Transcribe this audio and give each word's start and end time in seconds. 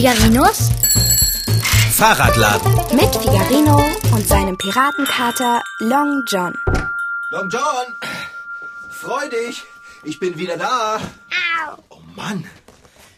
Figarinos 0.00 0.70
Fahrradladen. 1.92 2.72
mit 2.96 3.14
Figarino 3.16 3.84
und 4.14 4.26
seinem 4.26 4.56
Piratenkater 4.56 5.62
Long 5.80 6.22
John. 6.26 6.54
Long 7.28 7.50
John, 7.50 7.94
freu 8.92 9.28
dich. 9.28 9.62
Ich 10.04 10.18
bin 10.18 10.38
wieder 10.38 10.56
da. 10.56 10.98
Oh 11.90 11.98
Mann, 12.16 12.46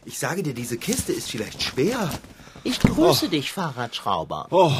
ich 0.04 0.18
sage 0.18 0.42
dir, 0.42 0.54
diese 0.54 0.76
Kiste 0.76 1.12
ist 1.12 1.30
vielleicht 1.30 1.62
schwer. 1.62 2.10
Ich 2.64 2.80
grüße 2.80 3.28
dich, 3.28 3.52
Fahrradschrauber. 3.52 4.48
Oh, 4.50 4.72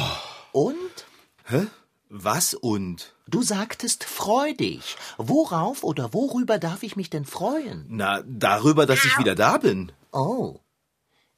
Und? 0.51 0.75
hä? 1.45 1.67
Was 2.09 2.53
und? 2.53 3.13
Du 3.27 3.43
sagtest 3.43 4.03
freudig. 4.03 4.97
Worauf 5.17 5.85
oder 5.85 6.13
worüber 6.13 6.57
darf 6.59 6.83
ich 6.83 6.97
mich 6.97 7.09
denn 7.09 7.23
freuen? 7.23 7.85
Na, 7.87 8.21
darüber, 8.25 8.85
dass 8.85 9.05
ich 9.05 9.17
wieder 9.17 9.35
da 9.35 9.57
bin. 9.57 9.93
Oh. 10.11 10.59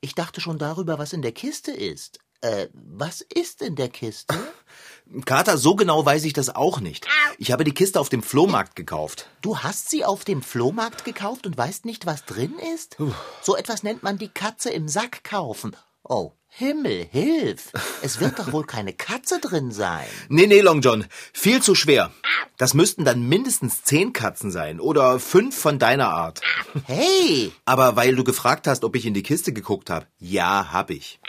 Ich 0.05 0.13
dachte 0.13 0.39
schon 0.39 0.59
darüber, 0.59 0.99
was 0.99 1.13
in 1.13 1.23
der 1.23 1.31
Kiste 1.31 1.71
ist. 1.71 2.19
Äh, 2.41 2.67
was 2.73 3.21
ist 3.21 3.63
in 3.63 3.75
der 3.75 3.89
Kiste? 3.89 4.35
Kater, 5.25 5.57
so 5.57 5.75
genau 5.75 6.05
weiß 6.05 6.25
ich 6.25 6.33
das 6.33 6.55
auch 6.55 6.79
nicht. 6.79 7.07
Ich 7.39 7.51
habe 7.51 7.63
die 7.63 7.73
Kiste 7.73 7.99
auf 7.99 8.09
dem 8.09 8.21
Flohmarkt 8.21 8.75
gekauft. 8.75 9.27
Du 9.41 9.57
hast 9.57 9.89
sie 9.89 10.05
auf 10.05 10.23
dem 10.23 10.43
Flohmarkt 10.43 11.05
gekauft 11.05 11.47
und 11.47 11.57
weißt 11.57 11.85
nicht, 11.85 12.05
was 12.05 12.23
drin 12.23 12.53
ist? 12.75 12.97
So 13.41 13.55
etwas 13.55 13.81
nennt 13.81 14.03
man 14.03 14.19
die 14.19 14.27
Katze 14.27 14.69
im 14.69 14.87
Sack 14.87 15.23
kaufen. 15.23 15.75
Oh, 16.03 16.33
Himmel, 16.57 17.05
hilf! 17.11 17.73
Es 18.01 18.21
wird 18.21 18.39
doch 18.39 18.53
wohl 18.53 18.63
keine 18.65 18.93
Katze 18.93 19.41
drin 19.41 19.73
sein. 19.73 20.05
Nee, 20.29 20.47
nee, 20.47 20.61
Long 20.61 20.79
John, 20.79 21.05
viel 21.33 21.61
zu 21.61 21.75
schwer. 21.75 22.13
Das 22.55 22.73
müssten 22.73 23.03
dann 23.03 23.27
mindestens 23.27 23.83
zehn 23.83 24.13
Katzen 24.13 24.51
sein 24.51 24.79
oder 24.79 25.19
fünf 25.19 25.57
von 25.57 25.79
deiner 25.79 26.11
Art. 26.11 26.39
Hey! 26.85 27.51
Aber 27.65 27.97
weil 27.97 28.15
du 28.15 28.23
gefragt 28.23 28.67
hast, 28.67 28.85
ob 28.85 28.95
ich 28.95 29.05
in 29.05 29.13
die 29.13 29.21
Kiste 29.21 29.51
geguckt 29.51 29.89
habe, 29.89 30.07
ja, 30.17 30.71
hab 30.71 30.91
ich. 30.91 31.19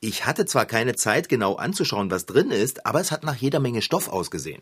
Ich 0.00 0.26
hatte 0.26 0.44
zwar 0.44 0.66
keine 0.66 0.94
Zeit, 0.94 1.30
genau 1.30 1.54
anzuschauen, 1.54 2.10
was 2.10 2.26
drin 2.26 2.50
ist, 2.50 2.84
aber 2.84 3.00
es 3.00 3.10
hat 3.10 3.24
nach 3.24 3.36
jeder 3.36 3.60
Menge 3.60 3.80
Stoff 3.80 4.08
ausgesehen. 4.08 4.60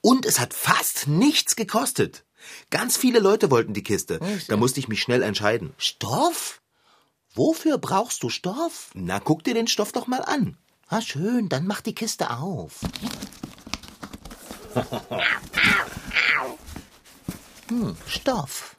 Und 0.00 0.26
es 0.26 0.38
hat 0.38 0.54
fast 0.54 1.08
nichts 1.08 1.56
gekostet. 1.56 2.24
Ganz 2.70 2.96
viele 2.96 3.18
Leute 3.18 3.50
wollten 3.50 3.74
die 3.74 3.82
Kiste. 3.82 4.20
Da 4.46 4.56
musste 4.56 4.78
ich 4.78 4.86
mich 4.86 5.02
schnell 5.02 5.22
entscheiden. 5.22 5.74
Stoff? 5.76 6.59
Wofür 7.34 7.78
brauchst 7.78 8.22
du 8.22 8.28
Stoff? 8.28 8.90
Na, 8.94 9.20
guck 9.20 9.44
dir 9.44 9.54
den 9.54 9.68
Stoff 9.68 9.92
doch 9.92 10.06
mal 10.06 10.22
an. 10.22 10.56
Ah, 10.88 11.00
schön, 11.00 11.48
dann 11.48 11.66
mach 11.66 11.80
die 11.80 11.94
Kiste 11.94 12.30
auf. 12.30 12.80
Hm, 17.68 17.96
Stoff. 18.08 18.74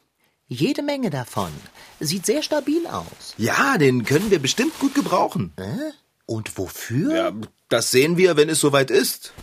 Jede 0.50 0.82
Menge 0.82 1.10
davon. 1.10 1.50
Sieht 2.02 2.26
sehr 2.26 2.44
stabil 2.44 2.86
aus. 2.88 3.34
Ja, 3.38 3.78
den 3.78 4.04
können 4.04 4.32
wir 4.32 4.40
bestimmt 4.40 4.78
gut 4.80 4.94
gebrauchen. 4.94 5.54
Äh? 5.56 5.92
Und 6.26 6.58
wofür? 6.58 7.16
Ja, 7.16 7.32
das 7.72 7.92
sehen 7.92 8.18
wir, 8.18 8.38
wenn 8.38 8.50
es 8.50 8.60
soweit 8.60 8.92
ist. 8.92 9.34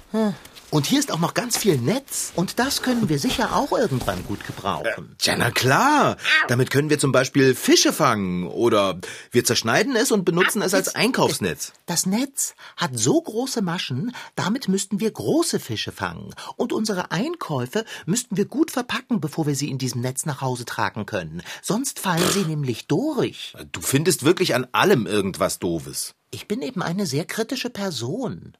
Und 0.70 0.84
hier 0.84 0.98
ist 0.98 1.10
auch 1.10 1.18
noch 1.18 1.32
ganz 1.32 1.56
viel 1.56 1.78
Netz. 1.78 2.32
Und 2.34 2.58
das 2.58 2.82
können 2.82 3.08
wir 3.08 3.18
sicher 3.18 3.56
auch 3.56 3.72
irgendwann 3.72 4.22
gut 4.26 4.46
gebrauchen. 4.46 5.14
Tja, 5.16 5.34
na 5.38 5.50
klar. 5.50 6.18
Damit 6.46 6.70
können 6.70 6.90
wir 6.90 6.98
zum 6.98 7.10
Beispiel 7.10 7.54
Fische 7.54 7.90
fangen 7.90 8.46
oder 8.46 9.00
wir 9.30 9.44
zerschneiden 9.44 9.96
es 9.96 10.12
und 10.12 10.26
benutzen 10.26 10.60
es 10.60 10.74
als 10.74 10.94
Einkaufsnetz. 10.94 11.72
Das 11.86 12.04
Netz 12.04 12.54
hat 12.76 12.90
so 12.98 13.18
große 13.18 13.62
Maschen, 13.62 14.14
damit 14.36 14.68
müssten 14.68 15.00
wir 15.00 15.10
große 15.10 15.58
Fische 15.58 15.90
fangen. 15.90 16.34
Und 16.56 16.74
unsere 16.74 17.12
Einkäufe 17.12 17.86
müssten 18.04 18.36
wir 18.36 18.44
gut 18.44 18.70
verpacken, 18.70 19.22
bevor 19.22 19.46
wir 19.46 19.54
sie 19.54 19.70
in 19.70 19.78
diesem 19.78 20.02
Netz 20.02 20.26
nach 20.26 20.42
Hause 20.42 20.66
tragen 20.66 21.06
können. 21.06 21.42
Sonst 21.62 21.98
fallen 21.98 22.28
sie 22.34 22.44
nämlich 22.44 22.86
durch. 22.88 23.54
Du 23.72 23.80
findest 23.80 24.22
wirklich 24.22 24.54
an 24.54 24.66
allem 24.72 25.06
irgendwas 25.06 25.58
Doofes. 25.60 26.14
Ich 26.30 26.46
bin 26.46 26.62
eben 26.62 26.82
eine 26.82 27.06
sehr 27.06 27.24
kritische 27.24 27.70
Person. 27.70 28.56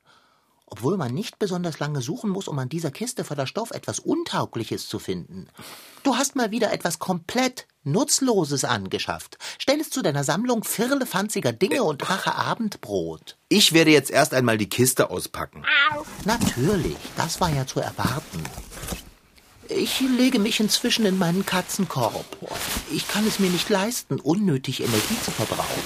Obwohl 0.70 0.96
man 0.98 1.14
nicht 1.14 1.38
besonders 1.38 1.78
lange 1.78 2.02
suchen 2.02 2.28
muss, 2.28 2.46
um 2.46 2.58
an 2.58 2.68
dieser 2.68 2.90
Kiste 2.90 3.24
voller 3.24 3.46
Stoff 3.46 3.70
etwas 3.70 3.98
Untaugliches 3.98 4.86
zu 4.86 4.98
finden. 4.98 5.48
Du 6.02 6.16
hast 6.16 6.36
mal 6.36 6.50
wieder 6.50 6.72
etwas 6.72 6.98
komplett 6.98 7.66
Nutzloses 7.84 8.64
angeschafft. 8.64 9.38
Stell 9.58 9.80
es 9.80 9.88
zu 9.88 10.02
deiner 10.02 10.24
Sammlung 10.24 10.64
firlefanziger 10.64 11.52
Dinge 11.52 11.84
und 11.84 12.06
mache 12.06 12.34
Abendbrot. 12.34 13.38
Ich 13.48 13.72
werde 13.72 13.90
jetzt 13.90 14.10
erst 14.10 14.34
einmal 14.34 14.58
die 14.58 14.68
Kiste 14.68 15.08
auspacken. 15.10 15.64
Natürlich, 16.26 16.96
das 17.16 17.40
war 17.40 17.50
ja 17.50 17.66
zu 17.66 17.80
erwarten. 17.80 18.44
Ich 19.68 20.00
lege 20.00 20.38
mich 20.38 20.60
inzwischen 20.60 21.04
in 21.04 21.18
meinen 21.18 21.44
Katzenkorb. 21.44 22.24
Ich 22.90 23.06
kann 23.06 23.26
es 23.26 23.38
mir 23.38 23.50
nicht 23.50 23.68
leisten, 23.68 24.18
unnötig 24.18 24.80
Energie 24.80 25.20
zu 25.22 25.30
verbrauchen. 25.30 25.82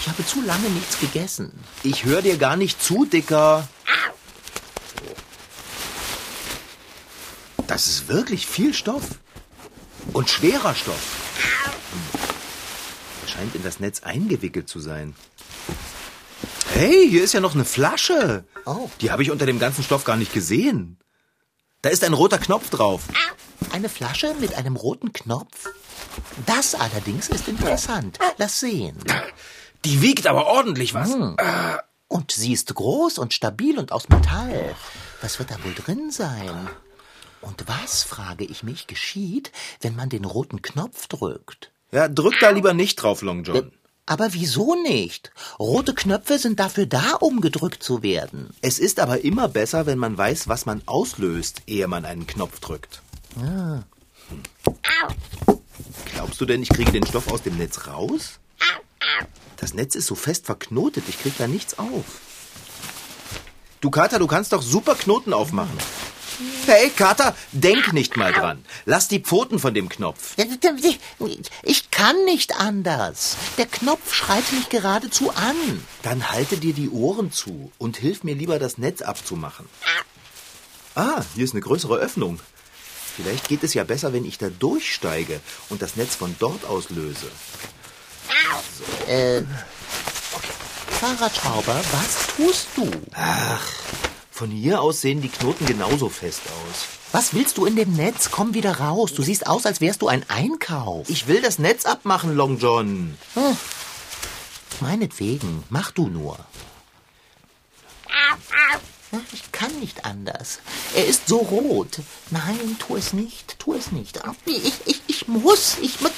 Ich 0.00 0.08
habe 0.08 0.24
zu 0.24 0.40
lange 0.40 0.68
nichts 0.70 0.98
gegessen. 0.98 1.52
Ich 1.82 2.04
höre 2.04 2.22
dir 2.22 2.38
gar 2.38 2.56
nicht 2.56 2.82
zu, 2.82 3.04
Dicker. 3.04 3.68
Das 7.66 7.86
ist 7.86 8.08
wirklich 8.08 8.46
viel 8.46 8.72
Stoff. 8.72 9.04
Und 10.14 10.30
schwerer 10.30 10.74
Stoff. 10.74 11.16
Er 13.22 13.28
scheint 13.28 13.54
in 13.54 13.62
das 13.62 13.78
Netz 13.78 14.00
eingewickelt 14.00 14.70
zu 14.70 14.80
sein. 14.80 15.14
Hey, 16.72 17.08
hier 17.10 17.24
ist 17.24 17.34
ja 17.34 17.40
noch 17.40 17.54
eine 17.54 17.66
Flasche. 17.66 18.44
Oh. 18.64 18.88
Die 19.02 19.10
habe 19.10 19.22
ich 19.22 19.30
unter 19.30 19.44
dem 19.44 19.58
ganzen 19.58 19.84
Stoff 19.84 20.04
gar 20.04 20.16
nicht 20.16 20.32
gesehen. 20.32 20.96
Da 21.82 21.90
ist 21.90 22.02
ein 22.02 22.12
roter 22.12 22.38
Knopf 22.38 22.70
drauf. 22.70 23.02
Eine 23.70 23.88
Flasche 23.88 24.34
mit 24.40 24.54
einem 24.54 24.74
roten 24.74 25.12
Knopf? 25.12 25.68
Das 26.46 26.74
allerdings 26.74 27.28
ist 27.28 27.46
interessant. 27.46 28.18
Lass 28.36 28.58
sehen. 28.60 28.96
Die 29.84 30.02
wiegt 30.02 30.26
aber 30.26 30.46
ordentlich 30.46 30.94
was. 30.94 31.16
Und 32.08 32.32
sie 32.32 32.52
ist 32.52 32.74
groß 32.74 33.18
und 33.18 33.32
stabil 33.32 33.78
und 33.78 33.92
aus 33.92 34.08
Metall. 34.08 34.74
Was 35.20 35.38
wird 35.38 35.50
da 35.52 35.62
wohl 35.62 35.74
drin 35.74 36.10
sein? 36.10 36.68
Und 37.42 37.68
was, 37.68 38.02
frage 38.02 38.44
ich 38.44 38.64
mich, 38.64 38.88
geschieht, 38.88 39.52
wenn 39.80 39.94
man 39.94 40.08
den 40.08 40.24
roten 40.24 40.62
Knopf 40.62 41.06
drückt? 41.06 41.70
Ja, 41.92 42.08
drück 42.08 42.34
da 42.40 42.50
lieber 42.50 42.74
nicht 42.74 42.96
drauf, 42.96 43.22
Long 43.22 43.44
John. 43.44 43.70
Aber 44.08 44.32
wieso 44.32 44.74
nicht? 44.74 45.32
Rote 45.58 45.94
Knöpfe 45.94 46.38
sind 46.38 46.60
dafür 46.60 46.86
da, 46.86 47.12
um 47.20 47.42
gedrückt 47.42 47.82
zu 47.82 48.02
werden. 48.02 48.48
Es 48.62 48.78
ist 48.78 49.00
aber 49.00 49.22
immer 49.22 49.48
besser, 49.48 49.84
wenn 49.84 49.98
man 49.98 50.16
weiß, 50.16 50.48
was 50.48 50.64
man 50.64 50.80
auslöst, 50.86 51.60
ehe 51.66 51.86
man 51.88 52.06
einen 52.06 52.26
Knopf 52.26 52.58
drückt. 52.60 53.02
Hm. 53.38 53.84
Glaubst 56.14 56.40
du 56.40 56.46
denn, 56.46 56.62
ich 56.62 56.70
kriege 56.70 56.90
den 56.90 57.04
Stoff 57.04 57.30
aus 57.30 57.42
dem 57.42 57.58
Netz 57.58 57.86
raus? 57.86 58.38
Das 59.58 59.74
Netz 59.74 59.94
ist 59.94 60.06
so 60.06 60.14
fest 60.14 60.46
verknotet, 60.46 61.04
ich 61.06 61.20
krieg 61.20 61.34
da 61.36 61.46
nichts 61.46 61.78
auf. 61.78 62.22
Du 63.82 63.90
Kater, 63.90 64.18
du 64.18 64.26
kannst 64.26 64.54
doch 64.54 64.62
super 64.62 64.94
Knoten 64.94 65.34
aufmachen. 65.34 65.76
Hey, 66.70 66.90
Kater, 66.90 67.34
denk 67.52 67.94
nicht 67.94 68.18
mal 68.18 68.30
dran. 68.30 68.62
Lass 68.84 69.08
die 69.08 69.20
Pfoten 69.20 69.58
von 69.58 69.72
dem 69.72 69.88
Knopf. 69.88 70.34
Ich 71.62 71.90
kann 71.90 72.24
nicht 72.26 72.60
anders. 72.60 73.38
Der 73.56 73.64
Knopf 73.64 74.12
schreit 74.12 74.52
mich 74.52 74.68
geradezu 74.68 75.30
an. 75.30 75.56
Dann 76.02 76.30
halte 76.30 76.58
dir 76.58 76.74
die 76.74 76.90
Ohren 76.90 77.32
zu 77.32 77.72
und 77.78 77.96
hilf 77.96 78.22
mir 78.22 78.34
lieber, 78.34 78.58
das 78.58 78.76
Netz 78.76 79.00
abzumachen. 79.00 79.66
Ah, 80.94 81.22
hier 81.34 81.44
ist 81.44 81.54
eine 81.54 81.62
größere 81.62 81.96
Öffnung. 81.96 82.38
Vielleicht 83.16 83.48
geht 83.48 83.64
es 83.64 83.72
ja 83.72 83.84
besser, 83.84 84.12
wenn 84.12 84.26
ich 84.26 84.36
da 84.36 84.50
durchsteige 84.50 85.40
und 85.70 85.80
das 85.80 85.96
Netz 85.96 86.16
von 86.16 86.36
dort 86.38 86.66
aus 86.66 86.90
löse. 86.90 87.30
Äh, 89.06 89.40
Fahrradschrauber, 91.00 91.80
was 91.92 92.36
tust 92.36 92.68
du? 92.76 92.90
Von 94.38 94.52
hier 94.52 94.80
aus 94.82 95.00
sehen 95.00 95.20
die 95.20 95.30
Knoten 95.30 95.66
genauso 95.66 96.08
fest 96.08 96.42
aus. 96.46 96.86
Was 97.10 97.34
willst 97.34 97.58
du 97.58 97.66
in 97.66 97.74
dem 97.74 97.94
Netz? 97.94 98.30
Komm 98.30 98.54
wieder 98.54 98.78
raus. 98.78 99.12
Du 99.12 99.24
siehst 99.24 99.48
aus, 99.48 99.66
als 99.66 99.80
wärst 99.80 100.00
du 100.00 100.06
ein 100.06 100.24
Einkauf. 100.30 101.10
Ich 101.10 101.26
will 101.26 101.42
das 101.42 101.58
Netz 101.58 101.86
abmachen, 101.86 102.36
Long 102.36 102.56
John. 102.56 103.18
Meinetwegen, 104.78 105.64
mach 105.70 105.90
du 105.90 106.06
nur. 106.06 106.38
Ich 109.32 109.50
kann 109.50 109.76
nicht 109.80 110.04
anders. 110.04 110.60
Er 110.94 111.06
ist 111.08 111.26
so 111.26 111.38
rot. 111.38 111.98
Nein, 112.30 112.76
tu 112.78 112.94
es 112.94 113.12
nicht, 113.12 113.58
tu 113.58 113.74
es 113.74 113.90
nicht. 113.90 114.20
Ich, 114.46 114.72
ich, 114.84 115.02
ich 115.08 115.26
muss, 115.26 115.78
ich 115.82 116.00
muss. 116.00 116.12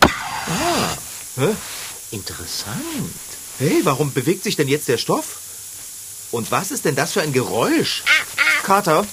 Ah, 0.00 0.96
Hä? 1.38 1.56
interessant. 2.12 2.76
Hey, 3.58 3.80
warum 3.82 4.12
bewegt 4.12 4.44
sich 4.44 4.54
denn 4.54 4.68
jetzt 4.68 4.86
der 4.86 4.98
Stoff? 4.98 5.43
Und 6.34 6.50
was 6.50 6.72
ist 6.72 6.84
denn 6.84 6.96
das 6.96 7.12
für 7.12 7.22
ein 7.22 7.32
Geräusch? 7.32 8.02
Kater, 8.64 9.06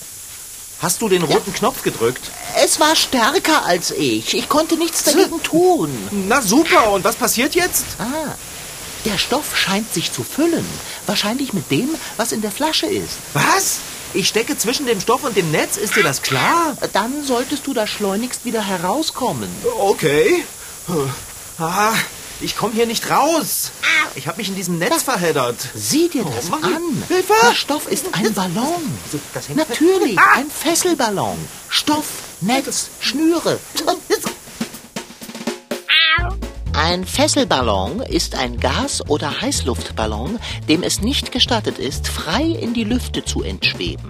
hast 0.81 1.03
du 1.03 1.07
den 1.07 1.21
roten 1.21 1.53
Knopf 1.53 1.83
gedrückt? 1.83 2.31
Es 2.63 2.79
war 2.79 2.95
stärker 2.95 3.63
als 3.63 3.91
ich. 3.91 4.33
Ich 4.33 4.49
konnte 4.49 4.75
nichts 4.75 5.03
dagegen 5.03 5.41
tun. 5.43 5.95
Na 6.27 6.41
super, 6.41 6.91
und 6.91 7.03
was 7.03 7.15
passiert 7.15 7.53
jetzt? 7.53 7.85
Ah, 7.99 8.33
der 9.05 9.19
Stoff 9.19 9.55
scheint 9.55 9.93
sich 9.93 10.11
zu 10.11 10.23
füllen. 10.23 10.65
Wahrscheinlich 11.05 11.53
mit 11.53 11.69
dem, 11.69 11.89
was 12.17 12.31
in 12.31 12.41
der 12.41 12.51
Flasche 12.51 12.87
ist. 12.87 13.17
Was? 13.33 13.77
Ich 14.15 14.27
stecke 14.27 14.57
zwischen 14.57 14.87
dem 14.87 14.99
Stoff 14.99 15.23
und 15.23 15.37
dem 15.37 15.51
Netz, 15.51 15.77
ist 15.77 15.95
dir 15.95 16.03
das 16.03 16.23
klar? 16.23 16.75
Dann 16.93 17.23
solltest 17.23 17.67
du 17.67 17.73
da 17.75 17.85
schleunigst 17.85 18.45
wieder 18.45 18.63
herauskommen. 18.65 19.47
Okay. 19.79 20.43
Ah, 21.59 21.93
Ich 22.41 22.57
komme 22.57 22.73
hier 22.73 22.87
nicht 22.87 23.07
raus. 23.11 23.69
Ich 24.15 24.27
habe 24.27 24.37
mich 24.37 24.49
in 24.49 24.55
diesem 24.55 24.77
Netz 24.77 25.03
verheddert. 25.03 25.55
Sieh 25.73 26.09
dir 26.09 26.25
das 26.25 26.49
Mann, 26.49 26.63
an. 26.63 27.03
Hilfe! 27.07 27.33
Der 27.43 27.55
Stoff 27.55 27.89
ist 27.89 28.07
ein 28.13 28.33
Ballon. 28.33 28.99
Natürlich, 29.55 30.17
ein 30.35 30.49
Fesselballon. 30.49 31.37
Stoff, 31.69 32.05
Netz, 32.41 32.89
Schnüre. 32.99 33.57
Ein 36.73 37.05
Fesselballon 37.05 38.01
ist 38.01 38.35
ein 38.35 38.59
Gas- 38.59 39.01
oder 39.07 39.41
Heißluftballon, 39.41 40.39
dem 40.67 40.83
es 40.83 40.99
nicht 40.99 41.31
gestattet 41.31 41.77
ist, 41.77 42.07
frei 42.09 42.43
in 42.43 42.73
die 42.73 42.83
Lüfte 42.83 43.23
zu 43.23 43.43
entschweben. 43.43 44.09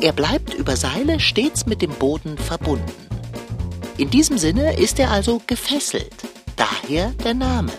Er 0.00 0.12
bleibt 0.12 0.54
über 0.54 0.76
Seile 0.76 1.20
stets 1.20 1.66
mit 1.66 1.82
dem 1.82 1.90
Boden 1.90 2.38
verbunden. 2.38 2.92
In 3.98 4.08
diesem 4.08 4.38
Sinne 4.38 4.78
ist 4.78 4.98
er 4.98 5.10
also 5.10 5.42
gefesselt. 5.46 6.14
Daher 6.56 7.10
der 7.24 7.34
Name. 7.34 7.72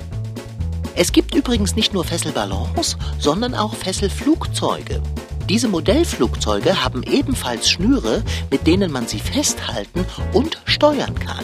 Es 0.96 1.12
gibt 1.12 1.34
übrigens 1.34 1.76
nicht 1.76 1.94
nur 1.94 2.04
Fesselballons, 2.04 2.98
sondern 3.20 3.56
auch 3.56 3.74
Fesselflugzeuge. 3.74 5.02
Diese 5.50 5.68
Modellflugzeuge 5.68 6.84
haben 6.84 7.04
ebenfalls 7.04 7.70
Schnüre, 7.70 8.24
mit 8.52 8.68
denen 8.68 8.92
man 8.92 9.08
sie 9.08 9.20
festhalten 9.20 10.06
und 10.34 10.62
steuern 10.66 11.16
kann. 11.16 11.44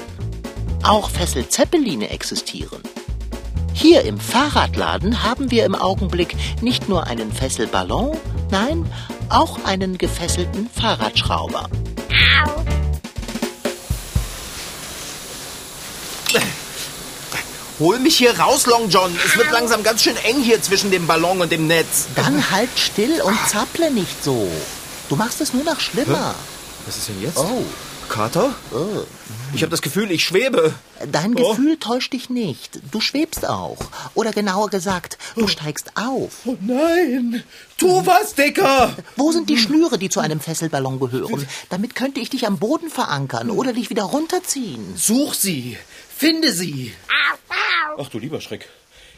Auch 0.84 1.10
Fesselzeppeline 1.10 2.10
existieren. 2.10 2.82
Hier 3.74 4.04
im 4.04 4.20
Fahrradladen 4.20 5.24
haben 5.24 5.52
wir 5.52 5.66
im 5.66 5.76
Augenblick 5.76 6.36
nicht 6.62 6.88
nur 6.88 7.08
einen 7.08 7.32
Fesselballon, 7.32 8.18
nein, 8.52 8.86
auch 9.30 9.64
einen 9.66 9.98
gefesselten 9.98 10.70
Fahrradschrauber. 10.70 11.70
Hol 17.80 17.98
mich 18.00 18.18
hier 18.18 18.38
raus, 18.38 18.66
Long 18.66 18.90
John. 18.90 19.10
Es 19.26 19.38
wird 19.38 19.52
langsam 19.52 19.84
ganz 19.84 20.04
schön 20.04 20.18
eng 20.18 20.42
hier 20.42 20.62
zwischen 20.62 20.92
dem 20.92 21.08
Ballon 21.08 21.40
und 21.40 21.50
dem 21.52 21.66
Netz. 21.68 22.08
Dann 22.16 22.52
halt 22.52 22.70
still 22.78 23.22
und 23.22 23.38
zapple 23.48 23.90
nicht 23.92 24.22
so. 24.22 24.50
Du 25.08 25.16
machst 25.16 25.40
es 25.40 25.54
nur 25.54 25.64
noch 25.64 25.80
schlimmer. 25.80 26.36
Was 26.86 26.98
ist 26.98 27.08
denn 27.08 27.22
jetzt? 27.22 27.38
Oh, 27.38 27.64
Kater? 28.10 28.54
Ich 29.54 29.62
habe 29.62 29.70
das 29.72 29.82
Gefühl, 29.82 30.12
ich 30.12 30.26
schwebe. 30.26 30.74
dein 31.10 31.36
Oh. 31.38 31.52
Gefühl 31.52 31.78
täuscht 31.78 32.12
dich 32.12 32.30
nicht. 32.30 32.82
Du 32.92 33.00
schwebst 33.00 33.48
auch. 33.48 33.78
Oder 34.14 34.34
genauer 34.34 34.70
gesagt, 34.70 35.18
du 35.36 35.48
steigst 35.48 35.92
auf. 35.96 36.32
Oh 36.46 36.58
nein. 36.60 37.44
Tu 37.78 38.06
was, 38.06 38.36
Dicker. 38.36 38.94
Wo 39.16 39.32
sind 39.32 39.50
die 39.50 39.58
Schnüre, 39.58 39.98
die 39.98 40.10
zu 40.10 40.20
einem 40.20 40.42
Fesselballon 40.42 41.00
gehören? 41.00 41.48
Damit 41.70 41.96
könnte 41.96 42.20
ich 42.20 42.30
dich 42.30 42.46
am 42.46 42.58
Boden 42.58 42.90
verankern 42.90 43.50
oder 43.52 43.72
dich 43.72 43.90
wieder 43.90 44.04
runterziehen. 44.04 44.96
Such 44.98 45.34
sie. 45.34 45.78
Finde 46.20 46.52
sie. 46.52 46.92
Ach 47.98 48.10
du 48.10 48.20
lieber 48.20 48.42
Schreck. 48.42 48.68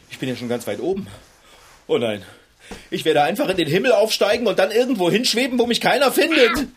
Ich 0.08 0.20
bin 0.20 0.28
ja 0.28 0.36
schon 0.36 0.48
ganz 0.48 0.68
weit 0.68 0.78
oben. 0.78 1.08
Oh 1.88 1.98
nein. 1.98 2.24
Ich 2.90 3.04
werde 3.04 3.22
einfach 3.24 3.48
in 3.48 3.56
den 3.56 3.66
Himmel 3.66 3.90
aufsteigen 3.90 4.46
und 4.46 4.60
dann 4.60 4.70
irgendwo 4.70 5.10
hinschweben, 5.10 5.58
wo 5.58 5.66
mich 5.66 5.80
keiner 5.80 6.12
findet. 6.12 6.68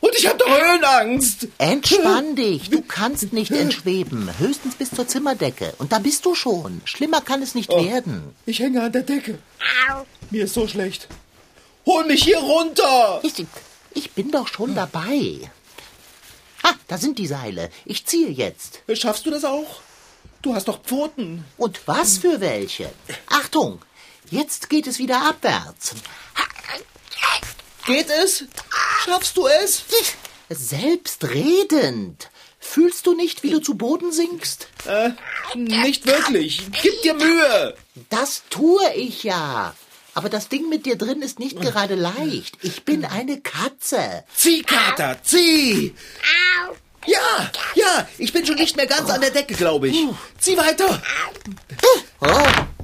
Und 0.00 0.16
ich 0.18 0.26
habe 0.26 0.38
doch 0.38 0.48
Höhenangst. 0.48 1.46
Entspann 1.58 2.34
dich. 2.34 2.68
Du 2.68 2.82
kannst 2.82 3.32
nicht 3.32 3.52
entschweben. 3.52 4.28
Höchstens 4.40 4.74
bis 4.74 4.90
zur 4.90 5.06
Zimmerdecke. 5.06 5.72
Und 5.78 5.92
da 5.92 6.00
bist 6.00 6.24
du 6.24 6.34
schon. 6.34 6.80
Schlimmer 6.84 7.20
kann 7.20 7.40
es 7.40 7.54
nicht 7.54 7.70
werden. 7.70 8.34
Ich 8.46 8.58
hänge 8.58 8.82
an 8.82 8.90
der 8.90 9.02
Decke. 9.02 9.38
Mir 10.32 10.46
ist 10.46 10.54
so 10.54 10.66
schlecht. 10.66 11.06
Hol 11.86 12.04
mich 12.06 12.24
hier 12.24 12.38
runter. 12.38 13.20
Ich, 13.22 13.46
ich 13.94 14.10
bin 14.10 14.32
doch 14.32 14.48
schon 14.48 14.74
dabei. 14.74 15.48
Ha, 16.64 16.74
da 16.88 16.98
sind 16.98 17.18
die 17.18 17.26
Seile. 17.26 17.70
Ich 17.84 18.06
ziehe 18.06 18.30
jetzt. 18.30 18.80
Schaffst 18.92 19.26
du 19.26 19.30
das 19.30 19.44
auch? 19.44 19.80
Du 20.42 20.54
hast 20.54 20.68
doch 20.68 20.82
Pfoten. 20.82 21.44
Und 21.56 21.86
was 21.86 22.18
für 22.18 22.40
welche? 22.40 22.90
Achtung, 23.26 23.80
jetzt 24.30 24.70
geht 24.70 24.86
es 24.86 24.98
wieder 24.98 25.22
abwärts. 25.28 25.94
Geht 27.86 28.08
es? 28.10 28.44
Schaffst 29.04 29.36
du 29.36 29.46
es? 29.46 29.84
Selbstredend. 30.48 32.30
Fühlst 32.58 33.06
du 33.06 33.14
nicht, 33.14 33.42
wie 33.42 33.50
du 33.50 33.60
zu 33.60 33.74
Boden 33.74 34.12
sinkst? 34.12 34.68
Äh, 34.86 35.10
nicht 35.54 36.06
wirklich. 36.06 36.62
Gib 36.82 37.02
dir 37.02 37.14
Mühe. 37.14 37.74
Das 38.10 38.42
tue 38.50 38.92
ich 38.94 39.24
ja. 39.24 39.74
Aber 40.20 40.28
das 40.28 40.50
Ding 40.50 40.68
mit 40.68 40.84
dir 40.84 40.98
drin 40.98 41.22
ist 41.22 41.38
nicht 41.38 41.58
gerade 41.58 41.94
leicht. 41.94 42.58
Ich 42.60 42.84
bin 42.84 43.06
eine 43.06 43.40
Katze. 43.40 44.22
Zieh, 44.34 44.62
Kater, 44.62 45.16
zieh! 45.22 45.94
Ja, 47.06 47.50
ja, 47.74 48.06
ich 48.18 48.30
bin 48.30 48.44
schon 48.44 48.56
nicht 48.56 48.76
mehr 48.76 48.86
ganz 48.86 49.08
an 49.08 49.22
der 49.22 49.30
Decke, 49.30 49.54
glaube 49.54 49.88
ich. 49.88 49.96
Zieh 50.38 50.58
weiter. 50.58 51.00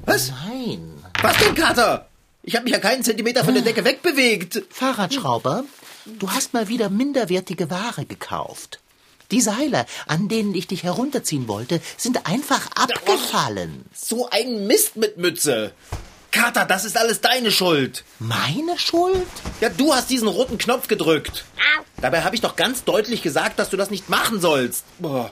Was? 0.06 0.30
nein. 0.46 0.94
Was 1.20 1.36
denn, 1.36 1.54
Kater? 1.54 2.08
Ich 2.42 2.54
habe 2.54 2.64
mich 2.64 2.72
ja 2.72 2.78
keinen 2.78 3.04
Zentimeter 3.04 3.44
von 3.44 3.52
der 3.52 3.62
Decke 3.62 3.84
wegbewegt. 3.84 4.62
Fahrradschrauber, 4.70 5.64
du 6.06 6.30
hast 6.30 6.54
mal 6.54 6.68
wieder 6.68 6.88
minderwertige 6.88 7.68
Ware 7.68 8.06
gekauft. 8.06 8.80
Die 9.30 9.42
Seile, 9.42 9.84
an 10.06 10.28
denen 10.28 10.54
ich 10.54 10.68
dich 10.68 10.84
herunterziehen 10.84 11.48
wollte, 11.48 11.82
sind 11.98 12.26
einfach 12.26 12.70
abgefallen. 12.74 13.84
So 13.94 14.26
ein 14.30 14.66
Mist 14.66 14.96
mit 14.96 15.18
Mütze. 15.18 15.72
Kater, 16.36 16.66
das 16.66 16.84
ist 16.84 16.98
alles 16.98 17.22
deine 17.22 17.50
Schuld. 17.50 18.04
Meine 18.18 18.78
Schuld? 18.78 19.26
Ja, 19.62 19.70
du 19.70 19.94
hast 19.94 20.10
diesen 20.10 20.28
roten 20.28 20.58
Knopf 20.58 20.86
gedrückt. 20.86 21.46
Dabei 22.02 22.22
habe 22.22 22.34
ich 22.34 22.42
doch 22.42 22.56
ganz 22.56 22.84
deutlich 22.84 23.22
gesagt, 23.22 23.58
dass 23.58 23.70
du 23.70 23.78
das 23.78 23.90
nicht 23.90 24.10
machen 24.10 24.38
sollst. 24.38 24.84
Boah, 24.98 25.30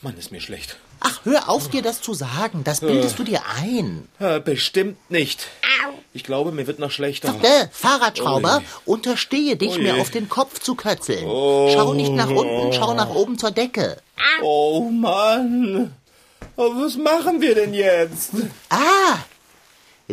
Mann, 0.00 0.16
ist 0.16 0.30
mir 0.30 0.40
schlecht. 0.40 0.76
Ach, 1.00 1.20
hör 1.24 1.48
auf, 1.48 1.68
dir 1.68 1.82
das 1.82 2.00
zu 2.00 2.14
sagen. 2.14 2.62
Das 2.62 2.80
bildest 2.80 3.18
du 3.18 3.24
dir 3.24 3.40
ein. 3.60 4.06
Äh, 4.20 4.38
bestimmt 4.38 5.10
nicht. 5.10 5.48
Ich 6.12 6.22
glaube, 6.22 6.52
mir 6.52 6.68
wird 6.68 6.78
noch 6.78 6.92
schlechter. 6.92 7.34
Äh, 7.42 7.66
Fahrradschrauber, 7.72 8.58
Ui. 8.58 8.64
unterstehe 8.84 9.56
dich, 9.56 9.72
Ui. 9.72 9.82
mir 9.82 9.96
auf 9.96 10.10
den 10.10 10.28
Kopf 10.28 10.60
zu 10.60 10.76
kötzeln. 10.76 11.24
Schau 11.24 11.94
nicht 11.94 12.12
nach 12.12 12.30
unten, 12.30 12.72
schau 12.72 12.94
nach 12.94 13.10
oben 13.10 13.38
zur 13.38 13.50
Decke. 13.50 13.96
Oh 14.40 14.88
Mann. 14.88 15.92
Oh, 16.56 16.70
was 16.76 16.96
machen 16.96 17.40
wir 17.40 17.56
denn 17.56 17.74
jetzt? 17.74 18.30
Ah! 18.68 19.18